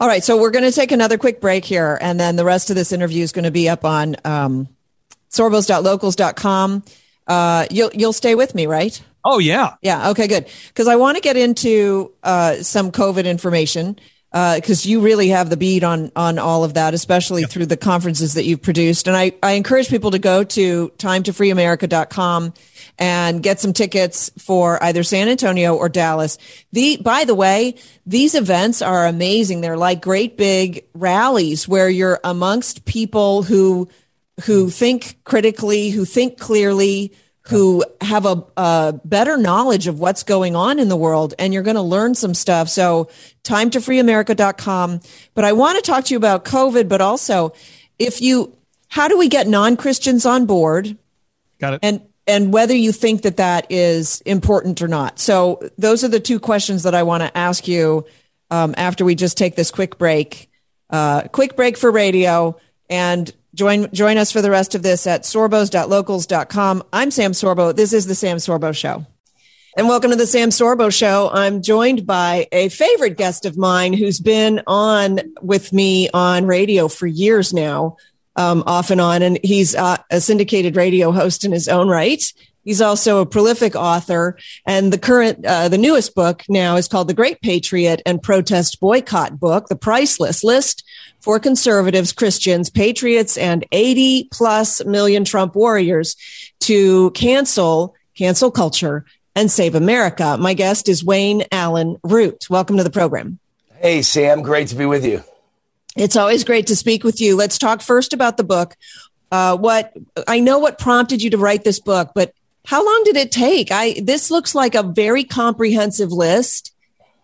[0.00, 0.24] All right.
[0.24, 1.96] So we're going to take another quick break here.
[2.00, 4.68] And then the rest of this interview is going to be up on um,
[5.30, 6.84] sorbos.locals.com.
[7.26, 9.02] Uh, you'll, you'll stay with me, right?
[9.24, 9.74] Oh, yeah.
[9.82, 10.10] Yeah.
[10.10, 10.48] Okay, good.
[10.68, 13.98] Because I want to get into uh, some COVID information
[14.30, 17.50] because uh, you really have the bead on on all of that, especially yep.
[17.50, 19.08] through the conferences that you've produced.
[19.08, 22.52] And I, I encourage people to go to timetofreeamerica.com
[22.98, 26.36] and get some tickets for either San Antonio or Dallas.
[26.72, 29.62] The by the way, these events are amazing.
[29.62, 33.88] They're like great big rallies where you're amongst people who
[34.44, 37.12] who think critically, who think clearly,
[37.48, 41.62] who have a, a, better knowledge of what's going on in the world and you're
[41.62, 42.68] going to learn some stuff.
[42.68, 43.08] So
[43.42, 45.00] time to freeamerica.com.
[45.34, 47.54] But I want to talk to you about COVID, but also
[47.98, 48.54] if you,
[48.88, 50.96] how do we get non-Christians on board?
[51.58, 51.80] Got it.
[51.82, 55.18] And, and whether you think that that is important or not.
[55.18, 58.04] So those are the two questions that I want to ask you
[58.50, 60.50] um, after we just take this quick break.
[60.90, 62.58] Uh, quick break for radio.
[62.90, 66.84] And Join, join us for the rest of this at sorbos.locals.com.
[66.92, 67.74] I'm Sam Sorbo.
[67.74, 69.04] This is the Sam Sorbo Show.
[69.76, 71.28] And welcome to the Sam Sorbo Show.
[71.32, 76.86] I'm joined by a favorite guest of mine who's been on with me on radio
[76.86, 77.96] for years now,
[78.36, 79.22] um, off and on.
[79.22, 82.22] And he's uh, a syndicated radio host in his own right.
[82.64, 87.08] He's also a prolific author, and the current, uh, the newest book now is called
[87.08, 90.84] "The Great Patriot and Protest Boycott Book: The Priceless List
[91.28, 96.16] for Conservatives, Christians, Patriots, and 80 plus million Trump warriors
[96.60, 99.04] to cancel cancel culture
[99.36, 102.48] and save America." My guest is Wayne Allyn Root.
[102.48, 103.38] Welcome to the program.
[103.78, 104.40] Hey, Sam.
[104.40, 105.22] Great to be with you.
[105.96, 107.36] It's always great to speak with you.
[107.36, 108.74] Let's talk first about the book.
[109.30, 109.92] Uh, what
[110.26, 112.32] I know what prompted you to write this book, but
[112.64, 113.70] how long did it take?
[113.70, 116.72] I this looks like a very comprehensive list,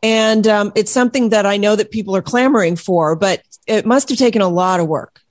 [0.04, 4.10] and um, it's something that I know that people are clamoring for, but it must
[4.10, 5.22] have taken a lot of work.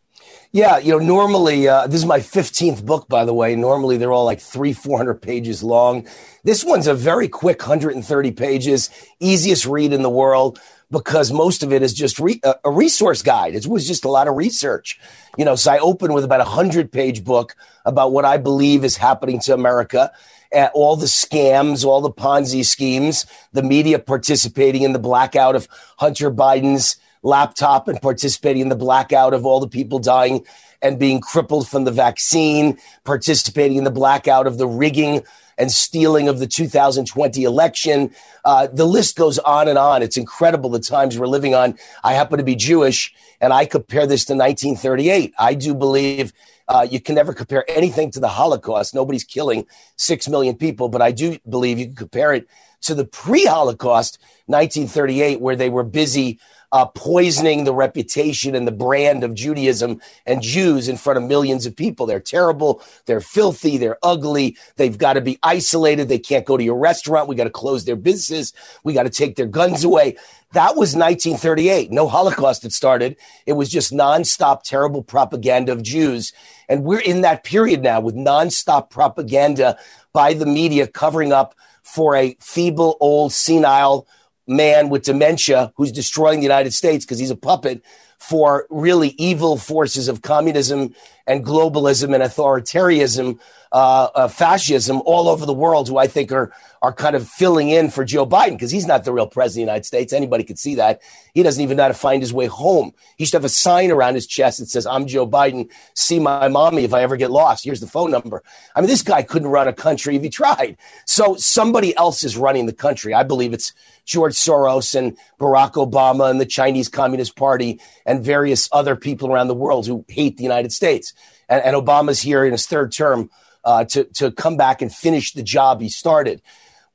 [0.52, 3.56] Yeah, you know, normally uh, this is my fifteenth book, by the way.
[3.56, 6.08] Normally they're all like three, four hundred pages long.
[6.44, 10.60] This one's a very quick, hundred and thirty pages, easiest read in the world
[10.90, 13.56] because most of it is just re- a resource guide.
[13.56, 15.00] It was just a lot of research,
[15.38, 15.56] you know.
[15.56, 17.56] So I open with about a hundred page book
[17.86, 20.12] about what I believe is happening to America,
[20.54, 25.68] uh, all the scams, all the Ponzi schemes, the media participating in the blackout of
[25.98, 30.46] Hunter Biden's laptop and participating in the blackout of all the people dying
[30.82, 35.24] and being crippled from the vaccine, participating in the blackout of the rigging
[35.58, 38.12] and stealing of the 2020 election.
[38.46, 40.02] Uh, the list goes on and on.
[40.02, 41.78] It's incredible the times we're living on.
[42.04, 45.34] I happen to be Jewish, and I compare this to 1938.
[45.38, 46.34] I do believe
[46.68, 48.96] uh, you can never compare anything to the Holocaust.
[48.96, 52.48] Nobody's killing six million people, but I do believe you can compare it
[52.82, 56.40] to the pre Holocaust 1938, where they were busy
[56.74, 61.68] uh, poisoning the reputation and the brand of Judaism and Jews in front of millions
[61.68, 62.08] of people.
[62.08, 62.82] They're terrible.
[63.06, 63.78] They're filthy.
[63.78, 64.58] They're ugly.
[64.76, 66.10] They've got to be isolated.
[66.10, 67.30] They can't go to your restaurant.
[67.30, 68.54] We got to close their businesses.
[68.84, 70.18] We got to take their guns away.
[70.54, 71.92] That was 1938.
[71.92, 73.18] No Holocaust had started.
[73.46, 76.34] It was just nonstop terrible propaganda of Jews.
[76.68, 79.78] And we're in that period now with nonstop propaganda
[80.12, 84.08] by the media covering up for a feeble, old, senile,
[84.48, 87.82] man with dementia who's destroying the United States because he's a puppet
[88.20, 90.96] for really evil forces of communism
[91.28, 93.40] and globalism and authoritarianism,
[93.74, 97.70] uh, uh, fascism all over the world, who I think are are kind of filling
[97.70, 100.14] in for Joe Biden because he's not the real president of the United States.
[100.14, 101.02] Anybody could see that.
[101.34, 102.94] He doesn't even know how to find his way home.
[103.18, 105.72] He should have a sign around his chest that says, "I'm Joe Biden.
[105.96, 107.64] See my mommy if I ever get lost.
[107.66, 108.44] Here's the phone number."
[108.76, 110.78] I mean, this guy couldn't run a country if he tried.
[111.08, 113.16] So somebody else is running the country.
[113.16, 113.74] I believe it's
[114.06, 119.48] George Soros and Barack Obama and the Chinese Communist Party and various other people around
[119.48, 121.14] the world who hate the United States.
[121.50, 123.32] And, and Obama's here in his third term
[123.64, 126.42] uh, to, to come back and finish the job he started.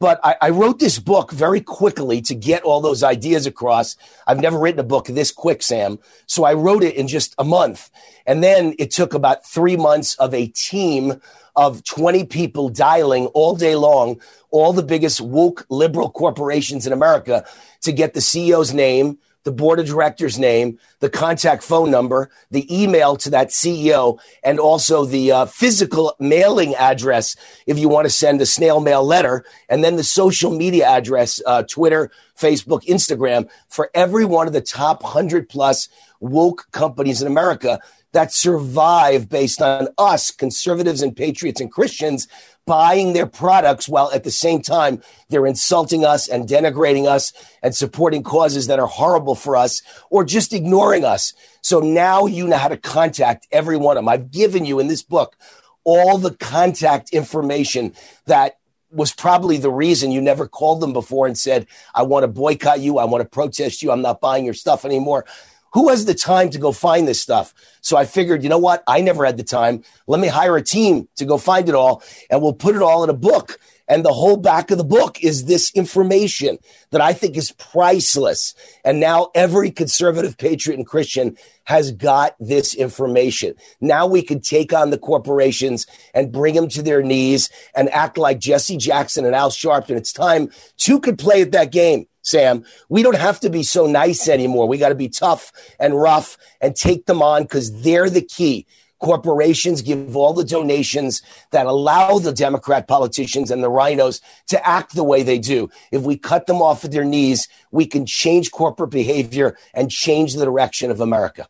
[0.01, 3.97] But I, I, wrote this book very quickly to get all those ideas across.
[4.29, 5.99] I've never written a book this quick, Sam.
[6.27, 7.91] So I wrote it in just a month.
[8.25, 11.21] And then it took about three months of a team
[11.57, 14.21] of 20 people dialing all day long,
[14.53, 17.45] all the biggest woke liberal corporations in America
[17.81, 19.19] to get the CEO's name,
[19.49, 24.61] the board of directors name, the contact phone number, the email to that CEO, and
[24.61, 27.35] also the uh, physical mailing address
[27.67, 31.41] if you want to send a snail mail letter, and then the social media address,
[31.47, 35.89] uh, Twitter, Facebook, Instagram, for every one of the top 100 plus
[36.21, 37.81] woke companies in America
[38.13, 42.27] that survive based on us, conservatives and patriots and Christians,
[42.67, 47.75] buying their products while at the same time they're insulting us and denigrating us and
[47.75, 51.33] supporting causes that are horrible for us or just ignoring us.
[51.63, 54.09] So now you know how to contact every one of them.
[54.09, 55.37] I've given you in this book
[55.85, 57.95] all the contact information
[58.27, 58.59] that
[58.91, 62.81] was probably the reason you never called them before and said, I want to boycott
[62.81, 62.99] you.
[62.99, 63.91] I want to protest you.
[63.91, 65.25] I'm not buying your stuff anymore.
[65.75, 67.55] Who has the time to go find this stuff?
[67.81, 68.83] So I figured, you know what?
[68.87, 69.83] I never had the time.
[70.07, 73.05] Let me hire a team to go find it all and we'll put it all
[73.05, 73.59] in a book.
[73.89, 76.59] And the whole back of the book is this information
[76.91, 78.55] that I think is priceless.
[78.85, 83.55] And now every conservative patriot and Christian has got this information.
[83.81, 88.19] Now we can take on the corporations and bring them to their knees and act
[88.19, 89.97] like Jesse Jackson and Al Sharpton.
[89.97, 92.07] It's time two could play at that game.
[92.29, 92.65] Sam.
[92.89, 94.69] We don't have to be so nice anymore.
[94.69, 98.67] We got to be tough and rough and take them on because they're the key.
[99.01, 104.95] Corporations give all the donations that allow the Democrat politicians and the RINOs to act
[104.95, 105.71] the way they do.
[105.93, 110.35] If we cut them off at their knees, we can change corporate behavior and change
[110.35, 111.47] the direction of America.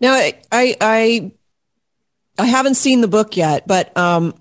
[0.00, 1.32] Now, I I
[2.38, 4.34] I haven't seen the book yet, but um,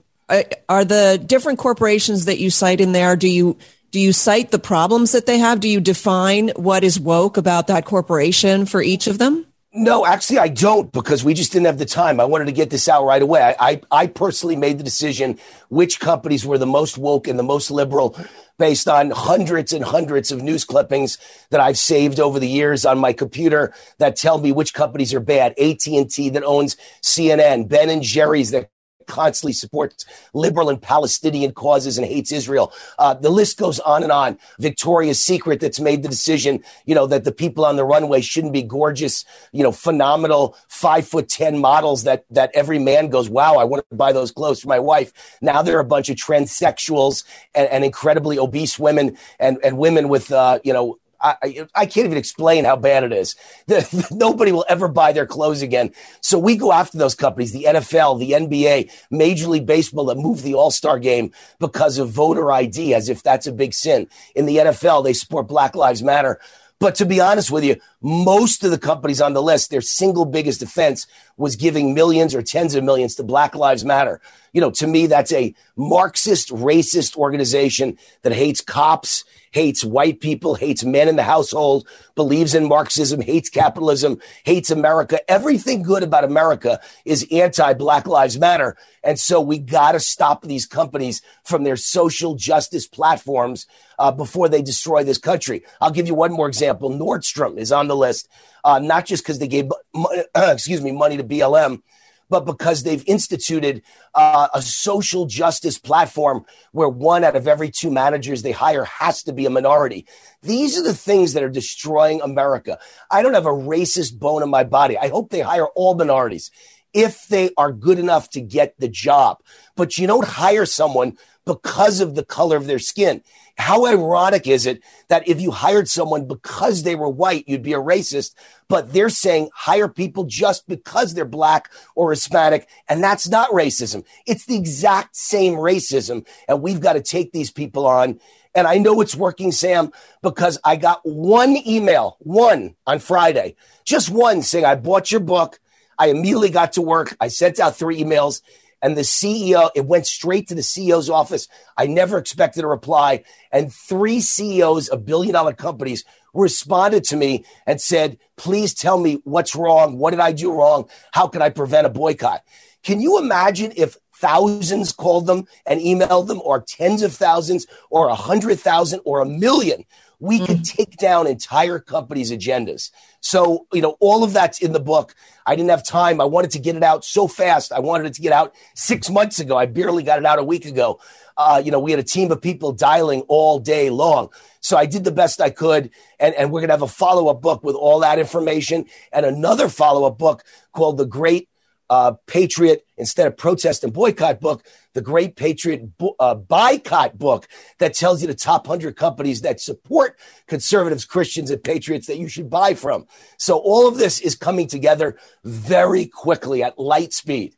[0.69, 3.15] are the different corporations that you cite in there?
[3.15, 3.57] Do you
[3.95, 5.61] do you cite the problems that they have?
[5.61, 9.45] Do you define what is woke about that corporation for each of them?
[9.71, 12.19] No, actually, I don't because we just didn't have the time.
[12.19, 13.41] I wanted to get this out right away.
[13.41, 17.43] I, I, I, personally made the decision which companies were the most woke and the
[17.43, 18.17] most liberal
[18.59, 21.17] based on hundreds and hundreds of news clippings
[21.51, 25.21] that I've saved over the years on my computer that tell me which companies are
[25.21, 25.57] bad.
[25.57, 28.69] AT&T that owns CNN, Ben and Jerry's that
[29.07, 32.71] constantly supports liberal and Palestinian causes and hates Israel.
[32.99, 34.37] Uh, the list goes on and on.
[34.59, 38.53] Victoria's Secret that's made the decision, you know, that the people on the runway shouldn't
[38.53, 43.55] be gorgeous, you know, phenomenal five foot 10 models that, that every man goes, wow,
[43.55, 45.13] I want to buy those clothes for my wife.
[45.41, 50.09] Now there are a bunch of transsexuals and, and incredibly obese women and, and women
[50.09, 53.35] with, uh, you know, I, I can't even explain how bad it is.
[53.67, 55.91] The, nobody will ever buy their clothes again.
[56.21, 60.43] So we go after those companies, the NFL, the NBA, Major League Baseball that moved
[60.43, 64.07] the All Star game because of voter ID, as if that's a big sin.
[64.35, 66.39] In the NFL, they support Black Lives Matter.
[66.79, 70.25] But to be honest with you, most of the companies on the list, their single
[70.25, 74.19] biggest offense was giving millions or tens of millions to Black Lives Matter.
[74.51, 79.23] You know, to me, that's a Marxist, racist organization that hates cops,
[79.55, 85.17] hates white people, hates men in the household, believes in Marxism, hates capitalism, hates America.
[85.31, 88.75] Everything good about America is anti Black Lives Matter.
[89.01, 93.65] And so we got to stop these companies from their social justice platforms
[93.97, 95.63] uh, before they destroy this country.
[95.79, 96.89] I'll give you one more example.
[96.89, 98.27] Nordstrom is on the list,
[98.65, 99.71] uh, not just because they gave,
[100.35, 101.81] excuse me, money to BLM
[102.29, 103.81] but because they've instituted
[104.13, 109.23] uh, a social justice platform where one out of every two managers they hire has
[109.23, 110.05] to be a minority.
[110.41, 112.79] These are the things that are destroying America.
[113.11, 114.97] I don't have a racist bone in my body.
[114.97, 116.51] I hope they hire all minorities
[116.93, 119.39] if they are good enough to get the job.
[119.75, 123.21] But you don't hire someone because of the color of their skin.
[123.57, 127.73] How ironic is it that if you hired someone because they were white, you'd be
[127.73, 128.35] a racist,
[128.67, 134.03] but they're saying hire people just because they're black or Hispanic, and that's not racism.
[134.25, 138.19] It's the exact same racism, and we've got to take these people on.
[138.53, 143.55] And I know it's working, Sam, because I got one email, one on Friday,
[143.85, 145.59] just one saying, I bought your book.
[145.97, 147.15] I immediately got to work.
[147.21, 148.41] I sent out three emails
[148.85, 151.47] and the CEO, it went straight to the CEO's office.
[151.75, 153.23] I never expected a reply.
[153.51, 159.21] And three CEOs of billion dollar companies responded to me and said, please tell me
[159.23, 159.97] what's wrong.
[159.97, 160.87] What did I do wrong?
[161.13, 162.43] How can I prevent a boycott?
[162.83, 168.07] Can you imagine if thousands called them and emailed them or tens of thousands or
[168.07, 169.85] a hundred thousand or a million?
[170.19, 170.45] we mm-hmm.
[170.45, 172.91] could take down entire companies' agendas.
[173.19, 175.15] So, you know, all of that's in the book.
[175.45, 176.21] I didn't have time.
[176.21, 177.71] I wanted to get it out so fast.
[177.71, 179.57] I wanted it to get out six months ago.
[179.57, 180.99] I barely got it out a week ago.
[181.37, 184.29] Uh, you know, we had a team of people dialing all day long.
[184.61, 185.91] So I did the best I could.
[186.19, 189.25] And, and we're going to have a follow up book with all that information and
[189.25, 191.49] another follow up book called The Great
[191.89, 197.47] uh, Patriot instead of protest and boycott book, the Great Patriot bo- uh, Boycott book
[197.79, 200.17] that tells you the top 100 companies that support
[200.47, 203.05] conservatives, Christians, and patriots that you should buy from.
[203.37, 207.55] So all of this is coming together very quickly at light speed.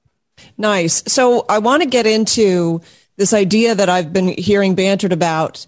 [0.58, 1.04] Nice.
[1.08, 2.82] So I want to get into
[3.16, 5.66] this idea that I've been hearing bantered about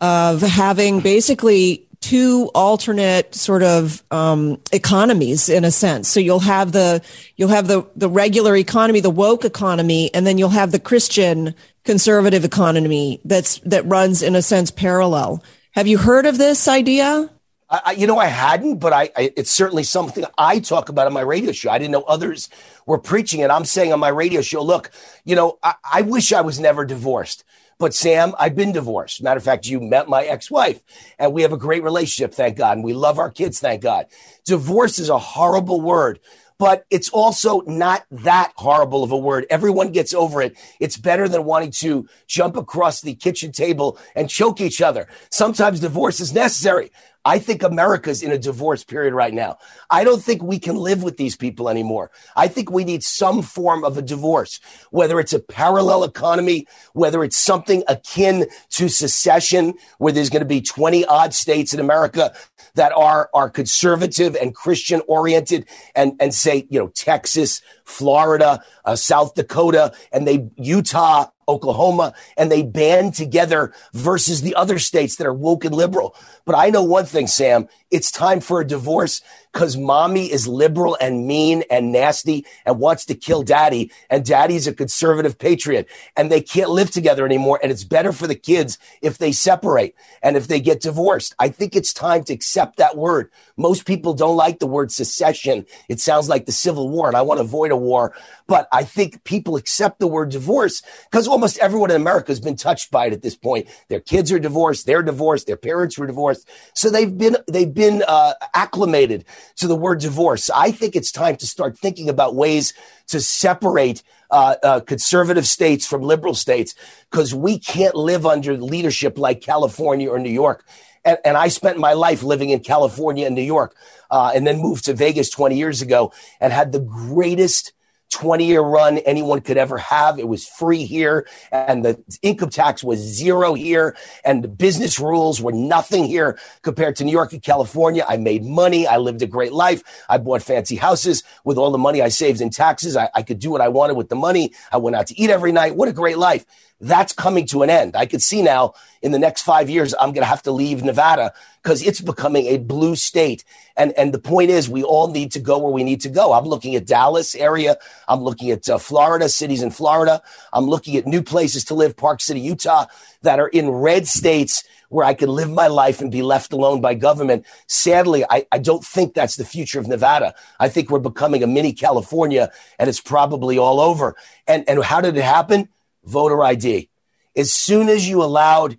[0.00, 6.08] of having basically two alternate sort of um, economies in a sense.
[6.08, 7.02] So you'll have the
[7.34, 11.56] you'll have the the regular economy, the woke economy, and then you'll have the Christian
[11.84, 15.42] conservative economy that's that runs in a sense parallel.
[15.72, 17.30] Have you heard of this idea?
[17.68, 21.12] I, you know, I hadn't, but I, I, it's certainly something I talk about on
[21.12, 21.70] my radio show.
[21.70, 22.48] I didn't know others
[22.86, 23.50] were preaching it.
[23.50, 24.92] I'm saying on my radio show, look,
[25.24, 27.42] you know, I, I wish I was never divorced.
[27.84, 29.22] But Sam, I've been divorced.
[29.22, 30.80] Matter of fact, you met my ex-wife
[31.18, 32.32] and we have a great relationship.
[32.32, 32.78] Thank God.
[32.78, 33.60] And we love our kids.
[33.60, 34.06] Thank God.
[34.46, 36.18] Divorce is a horrible word,
[36.58, 39.44] but it's also not that horrible of a word.
[39.50, 40.56] Everyone gets over it.
[40.80, 45.06] It's better than wanting to jump across the kitchen table and choke each other.
[45.30, 46.90] Sometimes divorce is necessary.
[47.24, 49.56] I think America's in a divorce period right now.
[49.90, 52.10] I don't think we can live with these people anymore.
[52.36, 54.60] I think we need some form of a divorce,
[54.90, 60.46] whether it's a parallel economy, whether it's something akin to secession, where there's going to
[60.46, 62.34] be 20 odd states in America
[62.74, 68.96] that are, are conservative and Christian oriented and, and say, you know, Texas, Florida, uh,
[68.96, 75.26] South Dakota, and they, Utah, Oklahoma, and they band together versus the other states that
[75.26, 76.16] are woke and liberal.
[76.44, 79.22] But I know one thing, Sam, it's time for a divorce
[79.52, 83.92] because mommy is liberal and mean and nasty and wants to kill daddy.
[84.10, 87.60] And daddy's a conservative patriot and they can't live together anymore.
[87.62, 91.36] And it's better for the kids if they separate and if they get divorced.
[91.38, 93.30] I think it's time to accept that word.
[93.56, 95.66] Most people don't like the word secession.
[95.88, 98.12] It sounds like the Civil War and I want to avoid a war.
[98.48, 102.56] But I think people accept the word divorce because almost everyone in America has been
[102.56, 103.68] touched by it at this point.
[103.88, 104.84] Their kids are divorced.
[104.84, 105.46] They're divorced.
[105.46, 106.48] Their parents were divorced.
[106.74, 109.24] So they've been, they've been uh, acclimated
[109.56, 110.50] to the word divorce.
[110.50, 112.72] I think it's time to start thinking about ways
[113.08, 116.74] to separate uh, uh, conservative states from liberal states
[117.10, 120.64] because we can't live under leadership like California or New York.
[121.04, 123.76] And, and I spent my life living in California and New York,
[124.10, 127.73] uh, and then moved to Vegas 20 years ago and had the greatest
[128.14, 130.18] 20 year run anyone could ever have.
[130.18, 135.40] It was free here and the income tax was zero here and the business rules
[135.40, 138.04] were nothing here compared to New York and California.
[138.08, 138.86] I made money.
[138.86, 139.82] I lived a great life.
[140.08, 142.96] I bought fancy houses with all the money I saved in taxes.
[142.96, 144.52] I, I could do what I wanted with the money.
[144.70, 145.74] I went out to eat every night.
[145.74, 146.46] What a great life.
[146.84, 147.96] That's coming to an end.
[147.96, 150.82] I could see now in the next five years, I'm going to have to leave
[150.82, 151.32] Nevada
[151.62, 153.42] because it's becoming a blue state.
[153.74, 156.34] And, and the point is, we all need to go where we need to go.
[156.34, 157.78] I'm looking at Dallas area.
[158.06, 160.20] I'm looking at uh, Florida, cities in Florida.
[160.52, 162.84] I'm looking at new places to live, Park City, Utah,
[163.22, 166.82] that are in red states where I can live my life and be left alone
[166.82, 167.46] by government.
[167.66, 170.34] Sadly, I, I don't think that's the future of Nevada.
[170.60, 174.16] I think we're becoming a mini California and it's probably all over.
[174.46, 175.70] And, and how did it happen?
[176.04, 176.88] Voter ID.
[177.36, 178.78] As soon as you allowed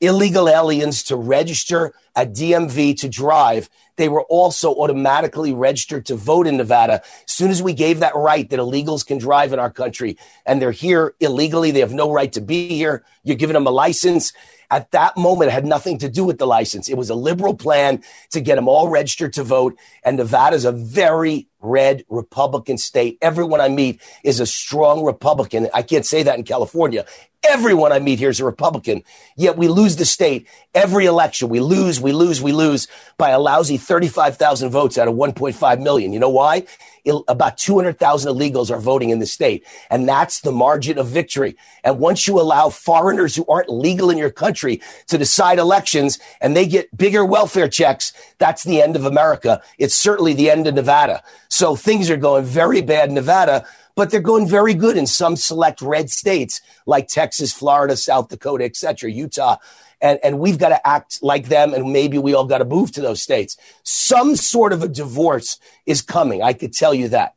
[0.00, 6.46] illegal aliens to register at DMV to drive, they were also automatically registered to vote
[6.46, 7.02] in Nevada.
[7.02, 10.60] As soon as we gave that right that illegals can drive in our country and
[10.60, 13.04] they're here illegally, they have no right to be here.
[13.22, 14.32] You're giving them a license.
[14.70, 16.88] At that moment, it had nothing to do with the license.
[16.88, 19.76] It was a liberal plan to get them all registered to vote.
[20.04, 23.18] And Nevada is a very red Republican state.
[23.20, 25.68] Everyone I meet is a strong Republican.
[25.74, 27.06] I can't say that in California.
[27.48, 29.02] Everyone I meet here is a Republican.
[29.36, 31.48] Yet we lose the state every election.
[31.48, 32.88] We lose, we lose, we lose
[33.18, 36.12] by a lousy 35,000 votes out of 1.5 million.
[36.12, 36.64] You know why?
[37.04, 39.64] It, about 200,000 illegals are voting in the state.
[39.90, 41.56] And that's the margin of victory.
[41.84, 46.56] And once you allow foreigners who aren't legal in your country to decide elections and
[46.56, 49.62] they get bigger welfare checks, that's the end of America.
[49.78, 51.22] It's certainly the end of Nevada.
[51.48, 53.66] So things are going very bad in Nevada
[53.96, 58.64] but they're going very good in some select red states like Texas, Florida, South Dakota,
[58.64, 59.56] etc., Utah.
[60.00, 62.92] And, and we've got to act like them, and maybe we all got to move
[62.92, 63.56] to those states.
[63.82, 66.42] Some sort of a divorce is coming.
[66.42, 67.34] I could tell you that.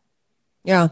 [0.65, 0.89] Yeah.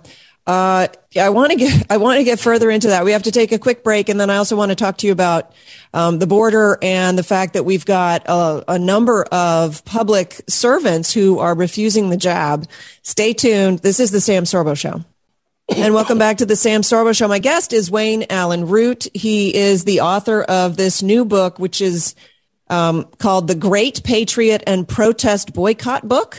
[0.48, 0.88] Uh,
[1.20, 3.04] I want to get I want to get further into that.
[3.04, 5.08] We have to take a quick break, and then I also want to talk to
[5.08, 5.52] you about
[5.94, 11.14] um, the border and the fact that we've got a, a, number of public servants
[11.14, 12.66] who are refusing the jab.
[13.02, 13.80] Stay tuned.
[13.80, 15.04] This is the Sam Sorbo Show.
[15.76, 17.28] And welcome back to the Sam Sorbo Show.
[17.28, 19.08] My guest is Wayne Allyn Root.
[19.14, 22.16] He is the author of this new book, which is
[22.70, 26.38] um, called The Great Patriot and Protest Boycott Book.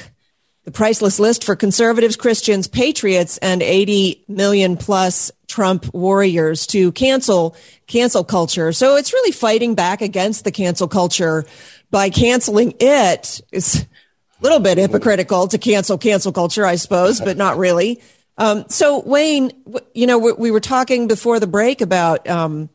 [0.64, 7.54] The priceless list for conservatives, Christians, patriots, and 80 million plus Trump warriors to cancel
[7.86, 8.72] cancel culture.
[8.72, 11.44] So it's really fighting back against the cancel culture
[11.90, 13.42] by canceling it.
[13.52, 13.86] It's a
[14.40, 18.00] little bit hypocritical to cancel cancel culture, I suppose, but not really.
[18.38, 19.50] Um, so Wayne,
[19.94, 22.70] you know, we, we, were talking before the break about um,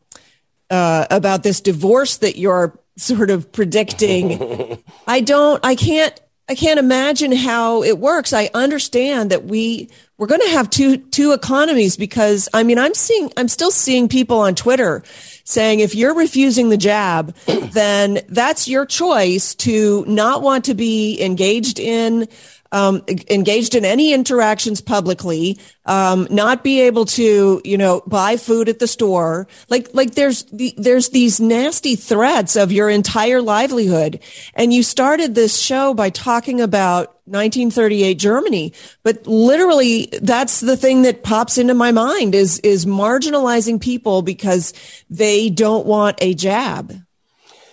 [0.70, 4.84] uh, about this divorce that you're sort of predicting.
[5.08, 8.34] I don't, I can't, I can't imagine how it works.
[8.34, 12.94] I understand that we we're going to have two two economies because I mean I'm
[12.94, 15.04] seeing I'm still seeing people on Twitter
[15.44, 17.36] saying if you're refusing the jab,
[17.72, 22.28] then that's your choice to not want to be engaged in
[22.74, 28.68] um, engaged in any interactions publicly, um, not be able to, you know, buy food
[28.68, 29.48] at the store.
[29.70, 34.20] Like, like there's the, there's these nasty threats of your entire livelihood.
[34.56, 38.74] And you started this show by talking about 1938 Germany,
[39.04, 44.74] but literally that's the thing that pops into my mind is, is marginalizing people because
[45.10, 46.94] they don't want a jab.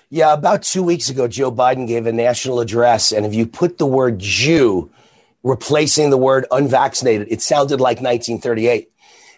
[0.08, 3.78] Yeah, about two weeks ago, Joe Biden gave a national address, and if you put
[3.78, 4.90] the word Jew
[5.42, 8.90] replacing the word unvaccinated, it sounded like 1938.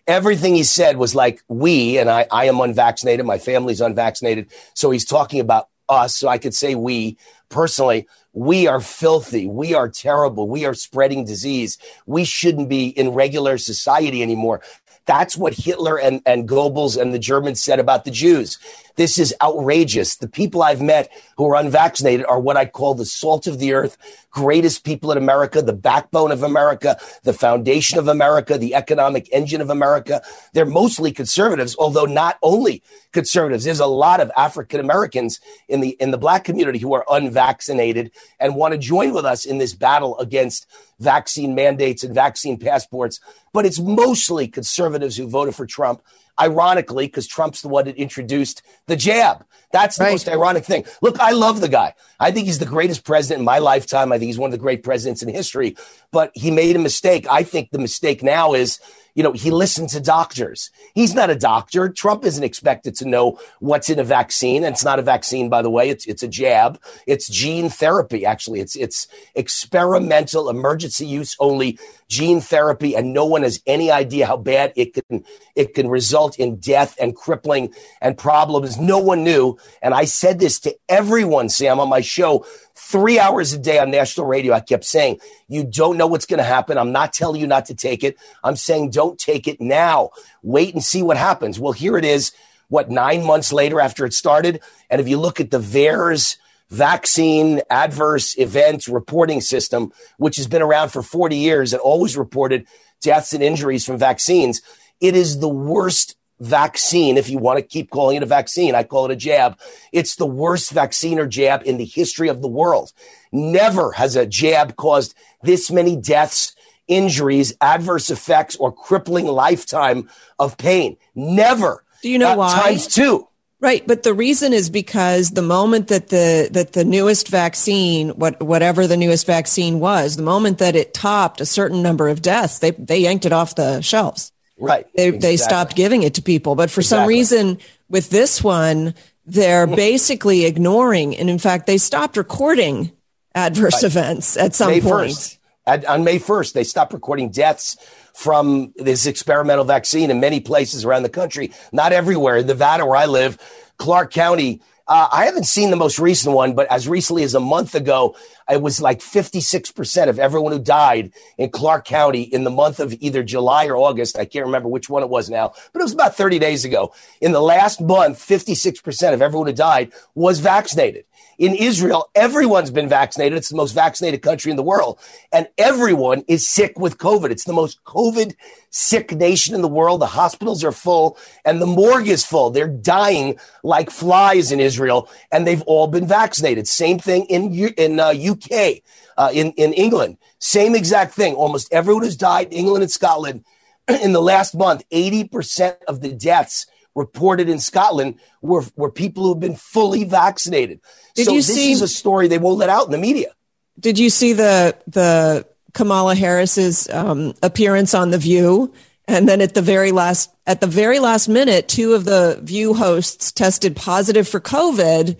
[0.06, 4.50] Everything he said was like we, and I, I am unvaccinated, my family's unvaccinated.
[4.74, 6.16] So he's talking about us.
[6.16, 7.18] So I could say we
[7.50, 9.46] personally, we are filthy.
[9.46, 10.48] We are terrible.
[10.48, 11.76] We are spreading disease.
[12.06, 14.62] We shouldn't be in regular society anymore.
[15.06, 18.58] That's what Hitler and, and Goebbels and the Germans said about the Jews.
[18.96, 20.16] This is outrageous.
[20.16, 23.72] The people I've met who are unvaccinated are what I call the salt of the
[23.72, 23.96] earth,
[24.30, 29.60] greatest people in America, the backbone of America, the foundation of America, the economic engine
[29.60, 30.22] of America.
[30.52, 32.82] They're mostly conservatives, although not only
[33.12, 33.64] conservatives.
[33.64, 38.10] There's a lot of African Americans in the in the black community who are unvaccinated
[38.40, 40.66] and want to join with us in this battle against
[40.98, 43.20] vaccine mandates and vaccine passports.
[43.52, 46.02] But it's mostly conservatives who voted for Trump
[46.40, 49.44] ironically, because Trump's the one that introduced the jab.
[49.72, 50.10] That's the right.
[50.12, 50.84] most ironic thing.
[51.00, 51.94] Look, I love the guy.
[52.20, 54.12] I think he's the greatest president in my lifetime.
[54.12, 55.76] I think he's one of the great presidents in history,
[56.10, 57.26] but he made a mistake.
[57.30, 58.80] I think the mistake now is
[59.14, 60.70] you know, he listened to doctors.
[60.94, 61.88] He's not a doctor.
[61.88, 64.64] Trump isn't expected to know what's in a vaccine.
[64.64, 65.90] And it's not a vaccine, by the way.
[65.90, 66.80] It's, it's a jab.
[67.06, 68.60] It's gene therapy, actually.
[68.60, 72.94] It's, it's experimental emergency use only gene therapy.
[72.96, 76.96] And no one has any idea how bad it can, it can result in death
[77.00, 78.78] and crippling and problems.
[78.78, 79.58] No one knew.
[79.82, 83.90] And I said this to everyone, Sam, on my show three hours a day on
[83.90, 84.54] national radio.
[84.54, 86.78] I kept saying, You don't know what's going to happen.
[86.78, 88.16] I'm not telling you not to take it.
[88.42, 90.10] I'm saying, Don't take it now.
[90.42, 91.58] Wait and see what happens.
[91.58, 92.32] Well, here it is,
[92.68, 94.60] what, nine months later after it started.
[94.90, 96.36] And if you look at the VAERS
[96.70, 102.66] vaccine adverse event reporting system, which has been around for 40 years and always reported
[103.02, 104.62] deaths and injuries from vaccines,
[105.00, 108.82] it is the worst vaccine, if you want to keep calling it a vaccine, I
[108.82, 109.58] call it a jab.
[109.92, 112.92] It's the worst vaccine or jab in the history of the world.
[113.30, 116.54] Never has a jab caused this many deaths,
[116.88, 120.96] injuries, adverse effects, or crippling lifetime of pain.
[121.14, 121.84] Never.
[122.02, 122.60] Do you know uh, why?
[122.60, 123.28] Times two.
[123.60, 128.42] Right, but the reason is because the moment that the that the newest vaccine, what
[128.42, 132.58] whatever the newest vaccine was, the moment that it topped a certain number of deaths,
[132.58, 134.32] they they yanked it off the shelves.
[134.62, 134.86] Right.
[134.94, 135.28] They, exactly.
[135.28, 136.54] they stopped giving it to people.
[136.54, 137.02] But for exactly.
[137.02, 137.58] some reason,
[137.88, 138.94] with this one,
[139.26, 141.16] they're basically ignoring.
[141.16, 142.92] And in fact, they stopped recording
[143.34, 143.84] adverse right.
[143.84, 145.10] events at some May point.
[145.10, 145.38] 1st.
[145.66, 147.76] At, on May 1st, they stopped recording deaths
[148.14, 151.50] from this experimental vaccine in many places around the country.
[151.72, 152.36] Not everywhere.
[152.36, 153.38] In Nevada, where I live,
[153.78, 157.40] Clark County, uh, I haven't seen the most recent one, but as recently as a
[157.40, 158.16] month ago,
[158.50, 162.94] it was like 56% of everyone who died in Clark County in the month of
[163.00, 164.18] either July or August.
[164.18, 166.92] I can't remember which one it was now, but it was about 30 days ago.
[167.20, 171.04] In the last month, 56% of everyone who died was vaccinated.
[171.38, 173.36] In Israel, everyone's been vaccinated.
[173.36, 174.98] It's the most vaccinated country in the world.
[175.32, 177.30] And everyone is sick with COVID.
[177.30, 178.34] It's the most COVID
[178.70, 180.00] sick nation in the world.
[180.00, 182.50] The hospitals are full and the morgue is full.
[182.50, 186.68] They're dying like flies in Israel and they've all been vaccinated.
[186.68, 188.82] Same thing in, in uh, UK,
[189.16, 190.18] uh, in, in England.
[190.38, 191.34] Same exact thing.
[191.34, 193.44] Almost everyone who's died in England and Scotland
[193.88, 199.30] in the last month, 80% of the deaths reported in Scotland were, were people who
[199.30, 200.80] have been fully vaccinated.
[201.14, 203.32] Did so you this see, is a story they won't let out in the media.
[203.78, 208.72] Did you see the the Kamala Harris's um, appearance on The View?
[209.08, 212.74] And then at the very last at the very last minute, two of the View
[212.74, 215.16] hosts tested positive for COVID.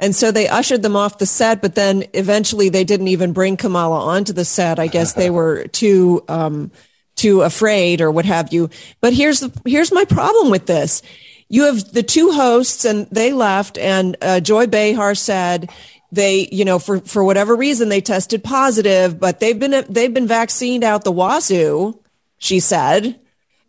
[0.00, 3.56] And so they ushered them off the set, but then eventually they didn't even bring
[3.56, 4.78] Kamala onto the set.
[4.78, 6.70] I guess they were too um,
[7.16, 8.70] too afraid or what have you.
[9.00, 11.02] But here's the, here's my problem with this.
[11.48, 15.70] You have the two hosts and they left and uh, Joy Behar said
[16.10, 20.26] they, you know, for, for whatever reason they tested positive, but they've been, they've been
[20.26, 22.00] vaccinated out the wazoo,
[22.38, 23.18] she said.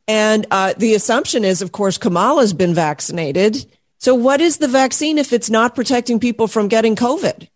[0.08, 3.66] And uh, the assumption is, of course, Kamala's been vaccinated.
[3.98, 7.48] So what is the vaccine if it's not protecting people from getting COVID?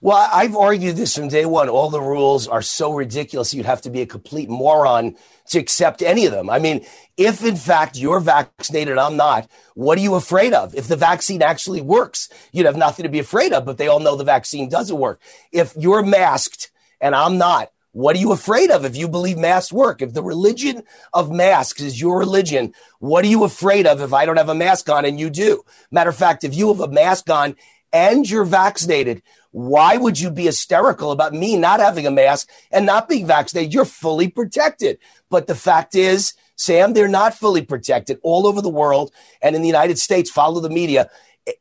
[0.00, 1.68] Well, I've argued this from day one.
[1.68, 5.16] All the rules are so ridiculous, you'd have to be a complete moron
[5.48, 6.48] to accept any of them.
[6.48, 6.86] I mean,
[7.16, 10.74] if in fact you're vaccinated, I'm not, what are you afraid of?
[10.74, 13.98] If the vaccine actually works, you'd have nothing to be afraid of, but they all
[13.98, 15.20] know the vaccine doesn't work.
[15.50, 16.70] If you're masked
[17.00, 20.00] and I'm not, what are you afraid of if you believe masks work?
[20.00, 24.26] If the religion of masks is your religion, what are you afraid of if I
[24.26, 25.64] don't have a mask on and you do?
[25.90, 27.56] Matter of fact, if you have a mask on
[27.92, 32.84] and you're vaccinated, why would you be hysterical about me not having a mask and
[32.84, 33.72] not being vaccinated?
[33.72, 34.98] You're fully protected.
[35.30, 39.62] But the fact is, Sam, they're not fully protected all over the world and in
[39.62, 40.30] the United States.
[40.30, 41.08] Follow the media.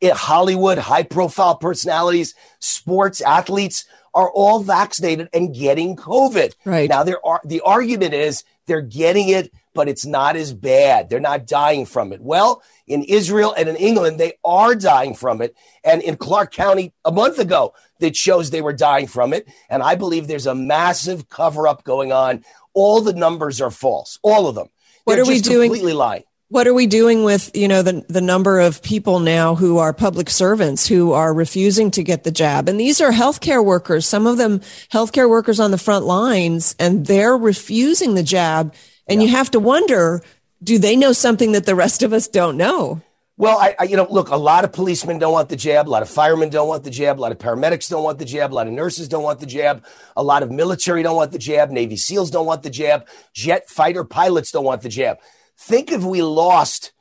[0.04, 6.54] Hollywood, high profile personalities, sports athletes are all vaccinated and getting COVID.
[6.66, 6.90] Right.
[6.90, 11.08] Now, there are, the argument is they're getting it, but it's not as bad.
[11.10, 12.20] They're not dying from it.
[12.20, 15.56] Well, in Israel and in England, they are dying from it.
[15.84, 19.48] And in Clark County a month ago, that shows they were dying from it.
[19.70, 22.44] And I believe there's a massive cover up going on.
[22.74, 24.68] All the numbers are false, all of them.
[25.04, 25.70] What They're are we doing?
[25.70, 26.24] Completely lying.
[26.50, 29.94] What are we doing with, you know, the, the number of people now who are
[29.94, 32.68] public servants who are refusing to get the jab?
[32.68, 34.62] And these are healthcare workers, some of them
[34.92, 38.74] healthcare workers on the front lines, and they're refusing the jab.
[39.08, 39.28] And yeah.
[39.28, 40.22] you have to wonder,
[40.64, 43.02] do they know something that the rest of us don't know?
[43.40, 45.88] Well, I, I, you know, look, a lot of policemen don't want the jab.
[45.88, 47.20] A lot of firemen don't want the jab.
[47.20, 48.52] A lot of paramedics don't want the jab.
[48.52, 49.86] A lot of nurses don't want the jab.
[50.16, 51.70] A lot of military don't want the jab.
[51.70, 53.08] Navy SEALs don't want the jab.
[53.36, 55.20] Jet fighter pilots don't want the jab.
[55.56, 56.92] Think if we lost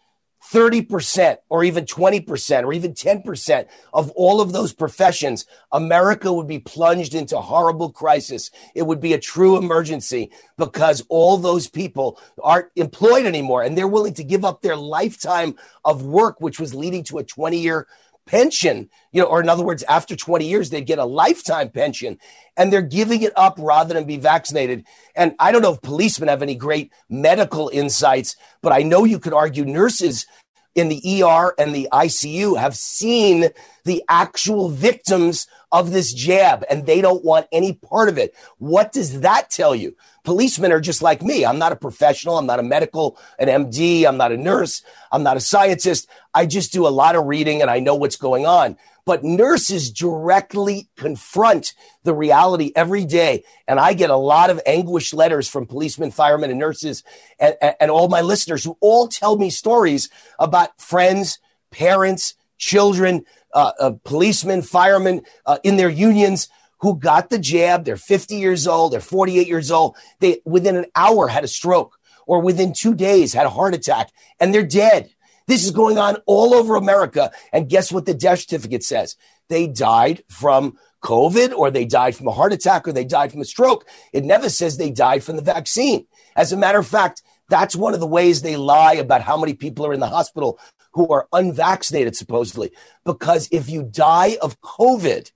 [0.52, 6.58] 30% or even 20% or even 10% of all of those professions, America would be
[6.58, 8.50] plunged into horrible crisis.
[8.74, 13.88] It would be a true emergency because all those people aren't employed anymore and they're
[13.88, 17.86] willing to give up their lifetime of work, which was leading to a 20 year
[18.26, 22.18] pension, you know, or in other words, after 20 years, they'd get a lifetime pension
[22.56, 24.84] and they're giving it up rather than be vaccinated.
[25.14, 29.18] And I don't know if policemen have any great medical insights, but I know you
[29.18, 30.26] could argue nurses
[30.76, 33.48] in the ER and the ICU have seen
[33.84, 38.34] the actual victims of this jab and they don't want any part of it.
[38.58, 39.96] What does that tell you?
[40.22, 41.46] Policemen are just like me.
[41.46, 42.38] I'm not a professional.
[42.38, 44.06] I'm not a medical, an MD.
[44.06, 44.82] I'm not a nurse.
[45.10, 46.08] I'm not a scientist.
[46.34, 48.76] I just do a lot of reading and I know what's going on.
[49.06, 53.44] But nurses directly confront the reality every day.
[53.66, 57.04] And I get a lot of anguished letters from policemen, firemen, and nurses
[57.38, 61.38] and, and all my listeners who all tell me stories about friends,
[61.70, 66.48] parents, children, uh, uh, policemen, firemen uh, in their unions
[66.80, 67.84] who got the jab.
[67.84, 68.92] They're 50 years old.
[68.92, 69.96] They're 48 years old.
[70.20, 74.10] They within an hour had a stroke or within two days had a heart attack
[74.40, 75.10] and they're dead.
[75.46, 77.30] This is going on all over America.
[77.52, 79.16] And guess what the death certificate says?
[79.48, 83.40] They died from COVID or they died from a heart attack or they died from
[83.40, 83.86] a stroke.
[84.12, 86.06] It never says they died from the vaccine.
[86.34, 89.54] As a matter of fact, that's one of the ways they lie about how many
[89.54, 90.58] people are in the hospital
[90.94, 92.72] who are unvaccinated, supposedly.
[93.04, 95.30] Because if you die of COVID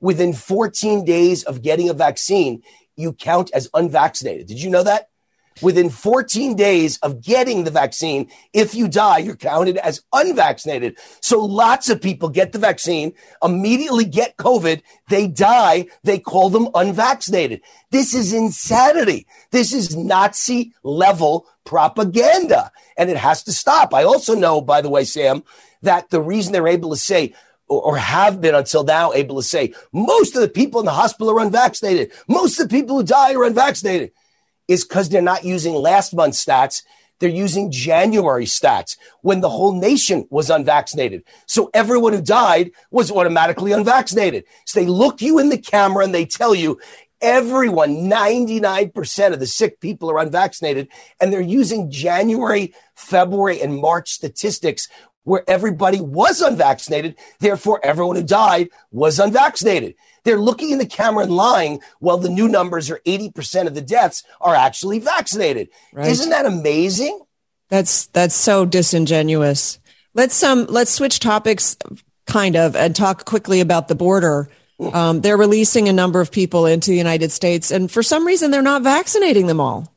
[0.00, 2.62] within 14 days of getting a vaccine,
[2.96, 4.46] you count as unvaccinated.
[4.46, 5.08] Did you know that?
[5.62, 8.30] Within 14 days of getting the vaccine.
[8.52, 10.98] If you die, you're counted as unvaccinated.
[11.20, 14.82] So lots of people get the vaccine, immediately get COVID.
[15.08, 15.86] They die.
[16.04, 17.62] They call them unvaccinated.
[17.90, 19.26] This is insanity.
[19.50, 23.92] This is Nazi level propaganda and it has to stop.
[23.92, 25.42] I also know, by the way, Sam,
[25.82, 27.34] that the reason they're able to say,
[27.68, 31.32] or have been until now able to say most of the people in the hospital
[31.32, 32.12] are unvaccinated.
[32.28, 34.12] Most of the people who die are unvaccinated
[34.68, 36.82] is because they're not using last month's stats.
[37.18, 41.24] They're using January stats when the whole nation was unvaccinated.
[41.46, 44.44] So everyone who died was automatically unvaccinated.
[44.66, 46.78] So they look you in the camera and they tell you
[47.22, 50.88] everyone, 99% of the sick people are unvaccinated.
[51.20, 54.88] And they're using January, February, and March statistics
[55.26, 57.16] where everybody was unvaccinated.
[57.40, 59.96] Therefore, everyone who died was unvaccinated.
[60.22, 63.80] They're looking in the camera and lying while the new numbers are 80% of the
[63.80, 65.68] deaths are actually vaccinated.
[65.92, 66.06] Right.
[66.06, 67.20] Isn't that amazing?
[67.68, 69.80] That's that's so disingenuous.
[70.14, 71.76] Let's um let's switch topics
[72.26, 74.48] kind of and talk quickly about the border.
[74.78, 74.94] Hmm.
[74.94, 78.52] Um, they're releasing a number of people into the United States, and for some reason,
[78.52, 79.92] they're not vaccinating them all.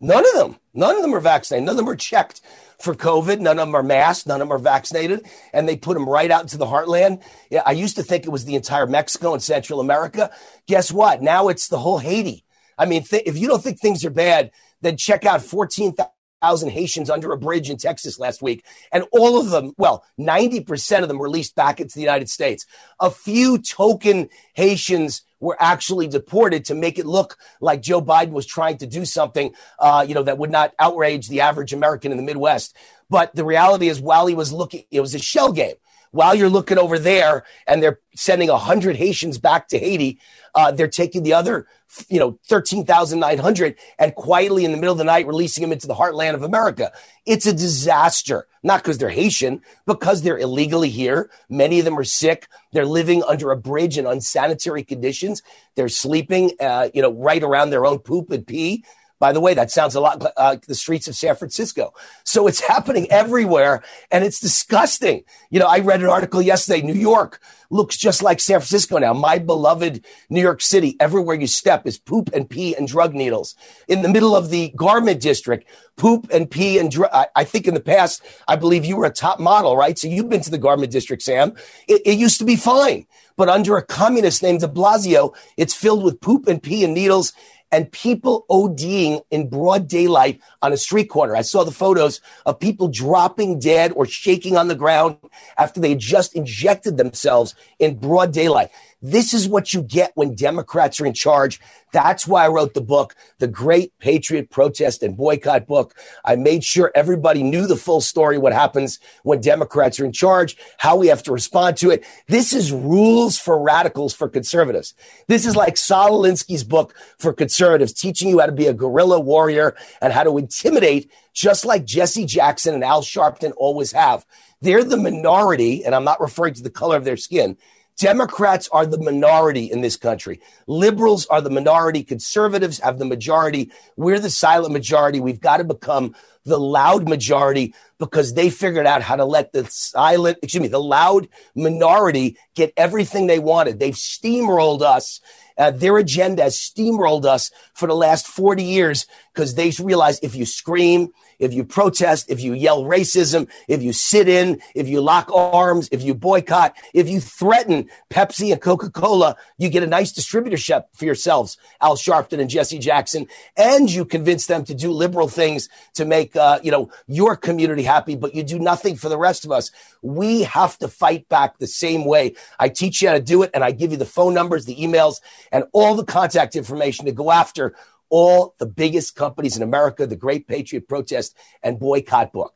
[0.00, 0.56] None of them.
[0.72, 1.66] None of them are vaccinated.
[1.66, 2.40] None of them are checked
[2.82, 3.40] for COVID.
[3.40, 4.26] None of them are masked.
[4.26, 5.24] None of them are vaccinated.
[5.52, 7.22] And they put them right out into the heartland.
[7.50, 10.30] Yeah, I used to think it was the entire Mexico and Central America.
[10.66, 11.22] Guess what?
[11.22, 12.44] Now it's the whole Haiti.
[12.76, 16.11] I mean, th- if you don't think things are bad, then check out 14,000
[16.42, 18.64] Haitians under a bridge in Texas last week.
[18.92, 22.66] And all of them, well, 90% of them released back into the United States.
[23.00, 28.46] A few token Haitians were actually deported to make it look like Joe Biden was
[28.46, 32.16] trying to do something, uh, you know, that would not outrage the average American in
[32.16, 32.76] the Midwest.
[33.10, 35.74] But the reality is, while he was looking, it was a shell game.
[36.12, 40.18] While you're looking over there and they're sending 100 Haitians back to Haiti,
[40.54, 41.66] uh, they're taking the other
[42.08, 45.94] you know, 13,900 and quietly in the middle of the night releasing them into the
[45.94, 46.92] heartland of America.
[47.26, 51.30] It's a disaster, not because they're Haitian, because they're illegally here.
[51.48, 52.48] Many of them are sick.
[52.72, 55.42] They're living under a bridge in unsanitary conditions.
[55.74, 58.84] They're sleeping, uh, you know, right around their own poop and pee.
[59.22, 61.94] By the way, that sounds a lot like uh, the streets of San Francisco.
[62.24, 65.22] So it's happening everywhere and it's disgusting.
[65.48, 69.12] You know, I read an article yesterday, New York looks just like San Francisco now.
[69.12, 73.54] My beloved New York City, everywhere you step is poop and pee and drug needles.
[73.86, 77.10] In the middle of the garment district, poop and pee and drug.
[77.12, 79.96] I, I, think in the past, I believe you were a top model, right?
[79.96, 81.54] So you've been to the garment district, Sam.
[81.86, 83.06] It, it used to be fine.
[83.36, 87.32] But under a communist named de Blasio, it's filled with poop and pee and needles
[87.72, 91.34] and people ODing in broad daylight on a street corner.
[91.34, 95.16] I saw the photos of people dropping dead or shaking on the ground
[95.58, 98.70] after they just injected themselves in broad daylight.
[99.02, 101.60] This is what you get when Democrats are in charge.
[101.92, 105.94] That's why I wrote the book, The Great Patriot Protest and Boycott Book.
[106.24, 110.56] I made sure everybody knew the full story, what happens when Democrats are in charge,
[110.78, 112.04] how we have to respond to it.
[112.28, 114.94] This is rules for radicals for conservatives.
[115.26, 119.18] This is like Saul Alinsky's book for conservatives, teaching you how to be a guerrilla
[119.18, 124.24] warrior and how to intimidate, just like Jesse Jackson and Al Sharpton always have.
[124.60, 127.56] They're the minority, and I'm not referring to the color of their skin.
[127.98, 130.40] Democrats are the minority in this country.
[130.66, 132.02] Liberals are the minority.
[132.02, 133.70] Conservatives have the majority.
[133.96, 135.20] We're the silent majority.
[135.20, 136.14] We've got to become
[136.44, 140.80] the loud majority because they figured out how to let the silent, excuse me, the
[140.80, 143.78] loud minority get everything they wanted.
[143.78, 145.20] They've steamrolled us.
[145.56, 150.34] Uh, their agenda has steamrolled us for the last 40 years because they realized if
[150.34, 155.00] you scream, if you protest, if you yell racism, if you sit in, if you
[155.00, 159.86] lock arms, if you boycott, if you threaten Pepsi and Coca Cola, you get a
[159.86, 163.26] nice distributorship for yourselves, Al Sharpton and Jesse Jackson,
[163.56, 167.82] and you convince them to do liberal things to make uh, you know your community
[167.82, 169.70] happy, but you do nothing for the rest of us.
[170.02, 172.34] We have to fight back the same way.
[172.58, 174.76] I teach you how to do it, and I give you the phone numbers, the
[174.76, 175.20] emails,
[175.50, 177.74] and all the contact information to go after
[178.12, 182.52] all the biggest companies in America, the Great Patriot Protest and Boycott Book.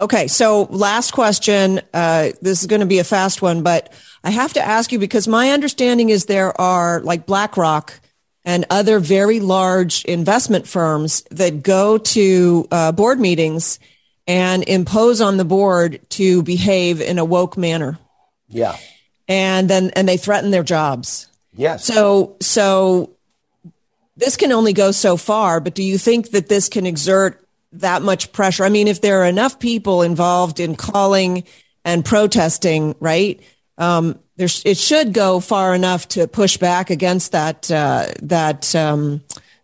[0.00, 1.82] Okay, so last question.
[1.92, 3.92] Uh, this is going to be a fast one, but
[4.24, 8.00] I have to ask you because my understanding is there are like BlackRock
[8.44, 13.78] and other very large investment firms that go to uh, board meetings
[14.26, 17.98] and impose on the board to behave in a woke manner.
[18.48, 18.76] Yeah.
[19.28, 21.28] And then and they threaten their jobs.
[21.52, 21.84] Yes.
[21.84, 23.15] So so
[24.16, 28.02] this can only go so far, but do you think that this can exert that
[28.02, 28.64] much pressure?
[28.64, 31.44] I mean, if there are enough people involved in calling
[31.84, 33.40] and protesting, right?
[33.78, 39.22] Um, there's, it should go far enough to push back against that, uh, that, um,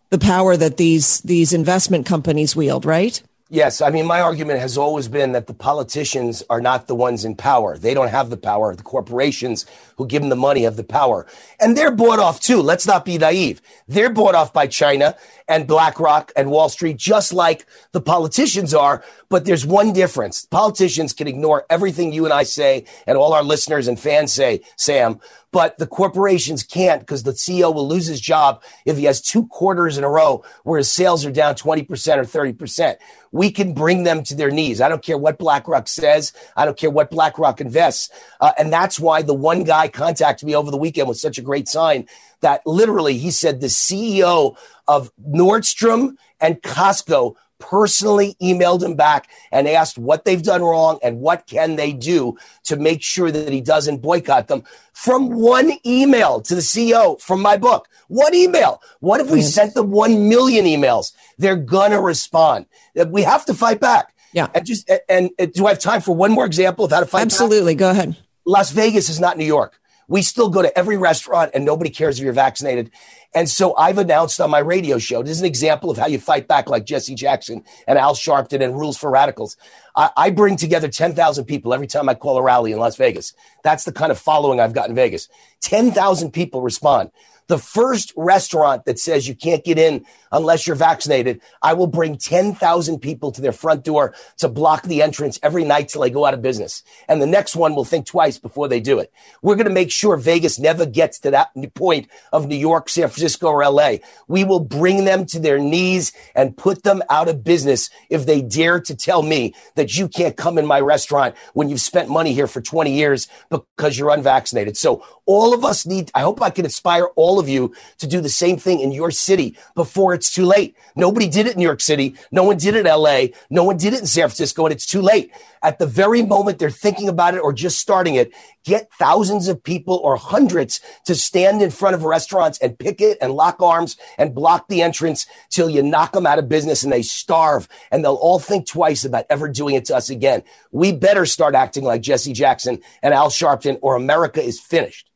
[0.09, 3.21] the power that these, these investment companies wield, right?
[3.53, 7.23] Yes, I mean, my argument has always been that the politicians are not the ones
[7.23, 7.77] in power.
[7.77, 8.75] They don't have the power.
[8.75, 11.27] The corporations who give them the money have the power.
[11.59, 12.63] And they're bought off too.
[12.63, 13.61] Let's not be naive.
[13.87, 15.15] They're bought off by China
[15.47, 19.03] and BlackRock and Wall Street, just like the politicians are.
[19.33, 20.45] But there's one difference.
[20.45, 24.61] Politicians can ignore everything you and I say and all our listeners and fans say,
[24.77, 25.19] Sam,
[25.51, 29.47] but the corporations can't because the CEO will lose his job if he has two
[29.47, 32.97] quarters in a row where his sales are down 20% or 30%.
[33.31, 34.81] We can bring them to their knees.
[34.81, 36.31] I don't care what BlackRock says.
[36.55, 38.11] I don't care what BlackRock invests.
[38.39, 41.41] Uh, and that's why the one guy contacted me over the weekend with such a
[41.41, 42.07] great sign
[42.41, 44.55] that literally he said the CEO
[44.87, 47.35] of Nordstrom and Costco
[47.69, 52.37] personally emailed him back and asked what they've done wrong and what can they do
[52.65, 57.41] to make sure that he doesn't boycott them from one email to the CEO from
[57.41, 57.87] my book.
[58.09, 58.81] One email.
[58.99, 59.47] What if we mm-hmm.
[59.47, 61.13] sent them 1 million emails?
[61.37, 62.65] They're going to respond.
[62.99, 64.13] Uh, we have to fight back.
[64.33, 64.49] Yeah.
[64.53, 67.05] And just, and, and, do I have time for one more example of how to
[67.05, 67.75] fight Absolutely.
[67.75, 67.79] Back?
[67.79, 68.17] Go ahead.
[68.45, 69.79] Las Vegas is not New York.
[70.09, 72.91] We still go to every restaurant and nobody cares if you're vaccinated.
[73.35, 76.19] And so I've announced on my radio show, this is an example of how you
[76.19, 79.57] fight back like Jesse Jackson and Al Sharpton and Rules for Radicals.
[79.95, 83.33] I, I bring together 10,000 people every time I call a rally in Las Vegas.
[83.63, 85.29] That's the kind of following I've got in Vegas.
[85.61, 87.11] 10,000 people respond
[87.47, 92.17] the first restaurant that says you can't get in unless you're vaccinated, I will bring
[92.17, 96.25] 10,000 people to their front door to block the entrance every night till they go
[96.25, 96.83] out of business.
[97.07, 99.11] And the next one will think twice before they do it.
[99.41, 103.09] We're going to make sure Vegas never gets to that point of New York, San
[103.09, 103.97] Francisco, or LA.
[104.27, 108.41] We will bring them to their knees and put them out of business if they
[108.41, 112.33] dare to tell me that you can't come in my restaurant when you've spent money
[112.33, 114.77] here for 20 years because you're unvaccinated.
[114.77, 118.21] So all of us need, I hope I can inspire all of you to do
[118.21, 120.75] the same thing in your city before it's too late.
[120.95, 122.15] Nobody did it in New York City.
[122.31, 123.27] No one did it in LA.
[123.49, 125.31] No one did it in San Francisco, and it's too late.
[125.61, 128.33] At the very moment they're thinking about it or just starting it,
[128.63, 133.33] get thousands of people or hundreds to stand in front of restaurants and picket and
[133.33, 137.01] lock arms and block the entrance till you knock them out of business and they
[137.01, 140.43] starve and they'll all think twice about ever doing it to us again.
[140.71, 145.09] We better start acting like Jesse Jackson and Al Sharpton or America is finished.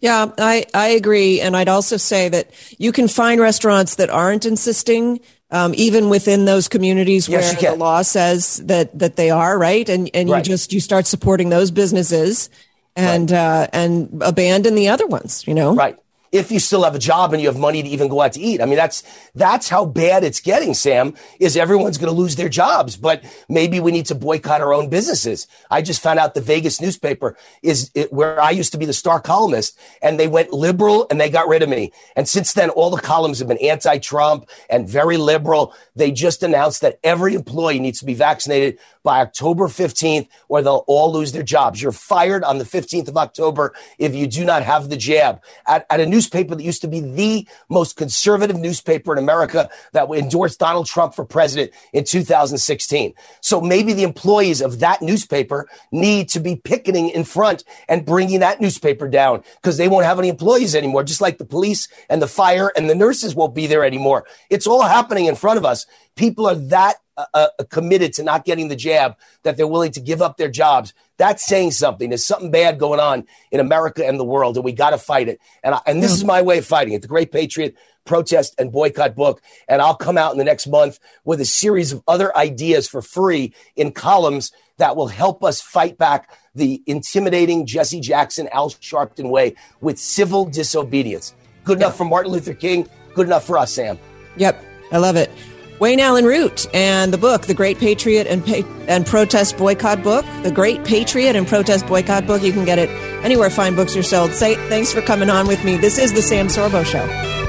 [0.00, 1.40] Yeah, I, I agree.
[1.40, 5.20] And I'd also say that you can find restaurants that aren't insisting,
[5.50, 7.72] um, even within those communities where can.
[7.72, 9.86] the law says that, that they are, right?
[9.88, 10.38] And, and Right.
[10.38, 12.48] you just, you start supporting those businesses
[12.96, 15.74] and, uh, and abandon the other ones, you know?
[15.74, 15.98] Right.
[16.32, 18.40] if you still have a job and you have money to even go out to
[18.40, 18.60] eat.
[18.60, 19.02] I mean, that's,
[19.34, 23.80] that's how bad it's getting, Sam, is everyone's going to lose their jobs, but maybe
[23.80, 25.46] we need to boycott our own businesses.
[25.70, 28.92] I just found out the Vegas newspaper is it, where I used to be the
[28.92, 31.92] star columnist and they went liberal and they got rid of me.
[32.16, 35.74] And since then, all the columns have been anti-Trump and very liberal.
[35.94, 40.84] They just announced that every employee needs to be vaccinated by October 15th or they'll
[40.88, 41.80] all lose their jobs.
[41.80, 45.40] You're fired on the 15th of October if you do not have the jab.
[45.64, 50.10] At, at a newspaper that used to be the most conservative newspaper in America that
[50.10, 53.14] endorsed Donald Trump for president in 2016.
[53.40, 58.40] So maybe the employees of that newspaper need to be picketing in front and bringing
[58.40, 62.20] that newspaper down because they won't have any employees anymore, just like the police and
[62.20, 64.26] the fire and the nurses won't be there anymore.
[64.50, 65.86] It's all happening in front of us.
[66.16, 70.00] People are that uh, uh, committed to not getting the jab that they're willing to
[70.00, 70.92] give up their jobs.
[71.16, 72.10] That's saying something.
[72.10, 75.28] There's something bad going on in America and the world, and we got to fight
[75.28, 75.40] it.
[75.62, 77.02] And I, and this is my way of fighting it.
[77.02, 80.98] The Great Patriot Protest and Boycott book, and I'll come out in the next month
[81.24, 85.96] with a series of other ideas for free in columns that will help us fight
[85.96, 91.34] back the intimidating Jesse Jackson, Al Sharpton way with civil disobedience.
[91.64, 92.88] Good enough for Martin Luther King.
[93.14, 93.98] Good enough for us, Sam.
[94.36, 94.62] Yep,
[94.92, 95.30] I love it.
[95.78, 100.24] Wayne Allyn Root and the book, The Great Patriot and, pa- and Protest Boycott Book,
[100.42, 102.42] The Great Patriot and Protest Boycott Book.
[102.42, 102.88] You can get it
[103.24, 104.32] anywhere fine books are sold.
[104.32, 105.76] Say thanks for coming on with me.
[105.76, 107.45] This is the Sam Sorbo Show.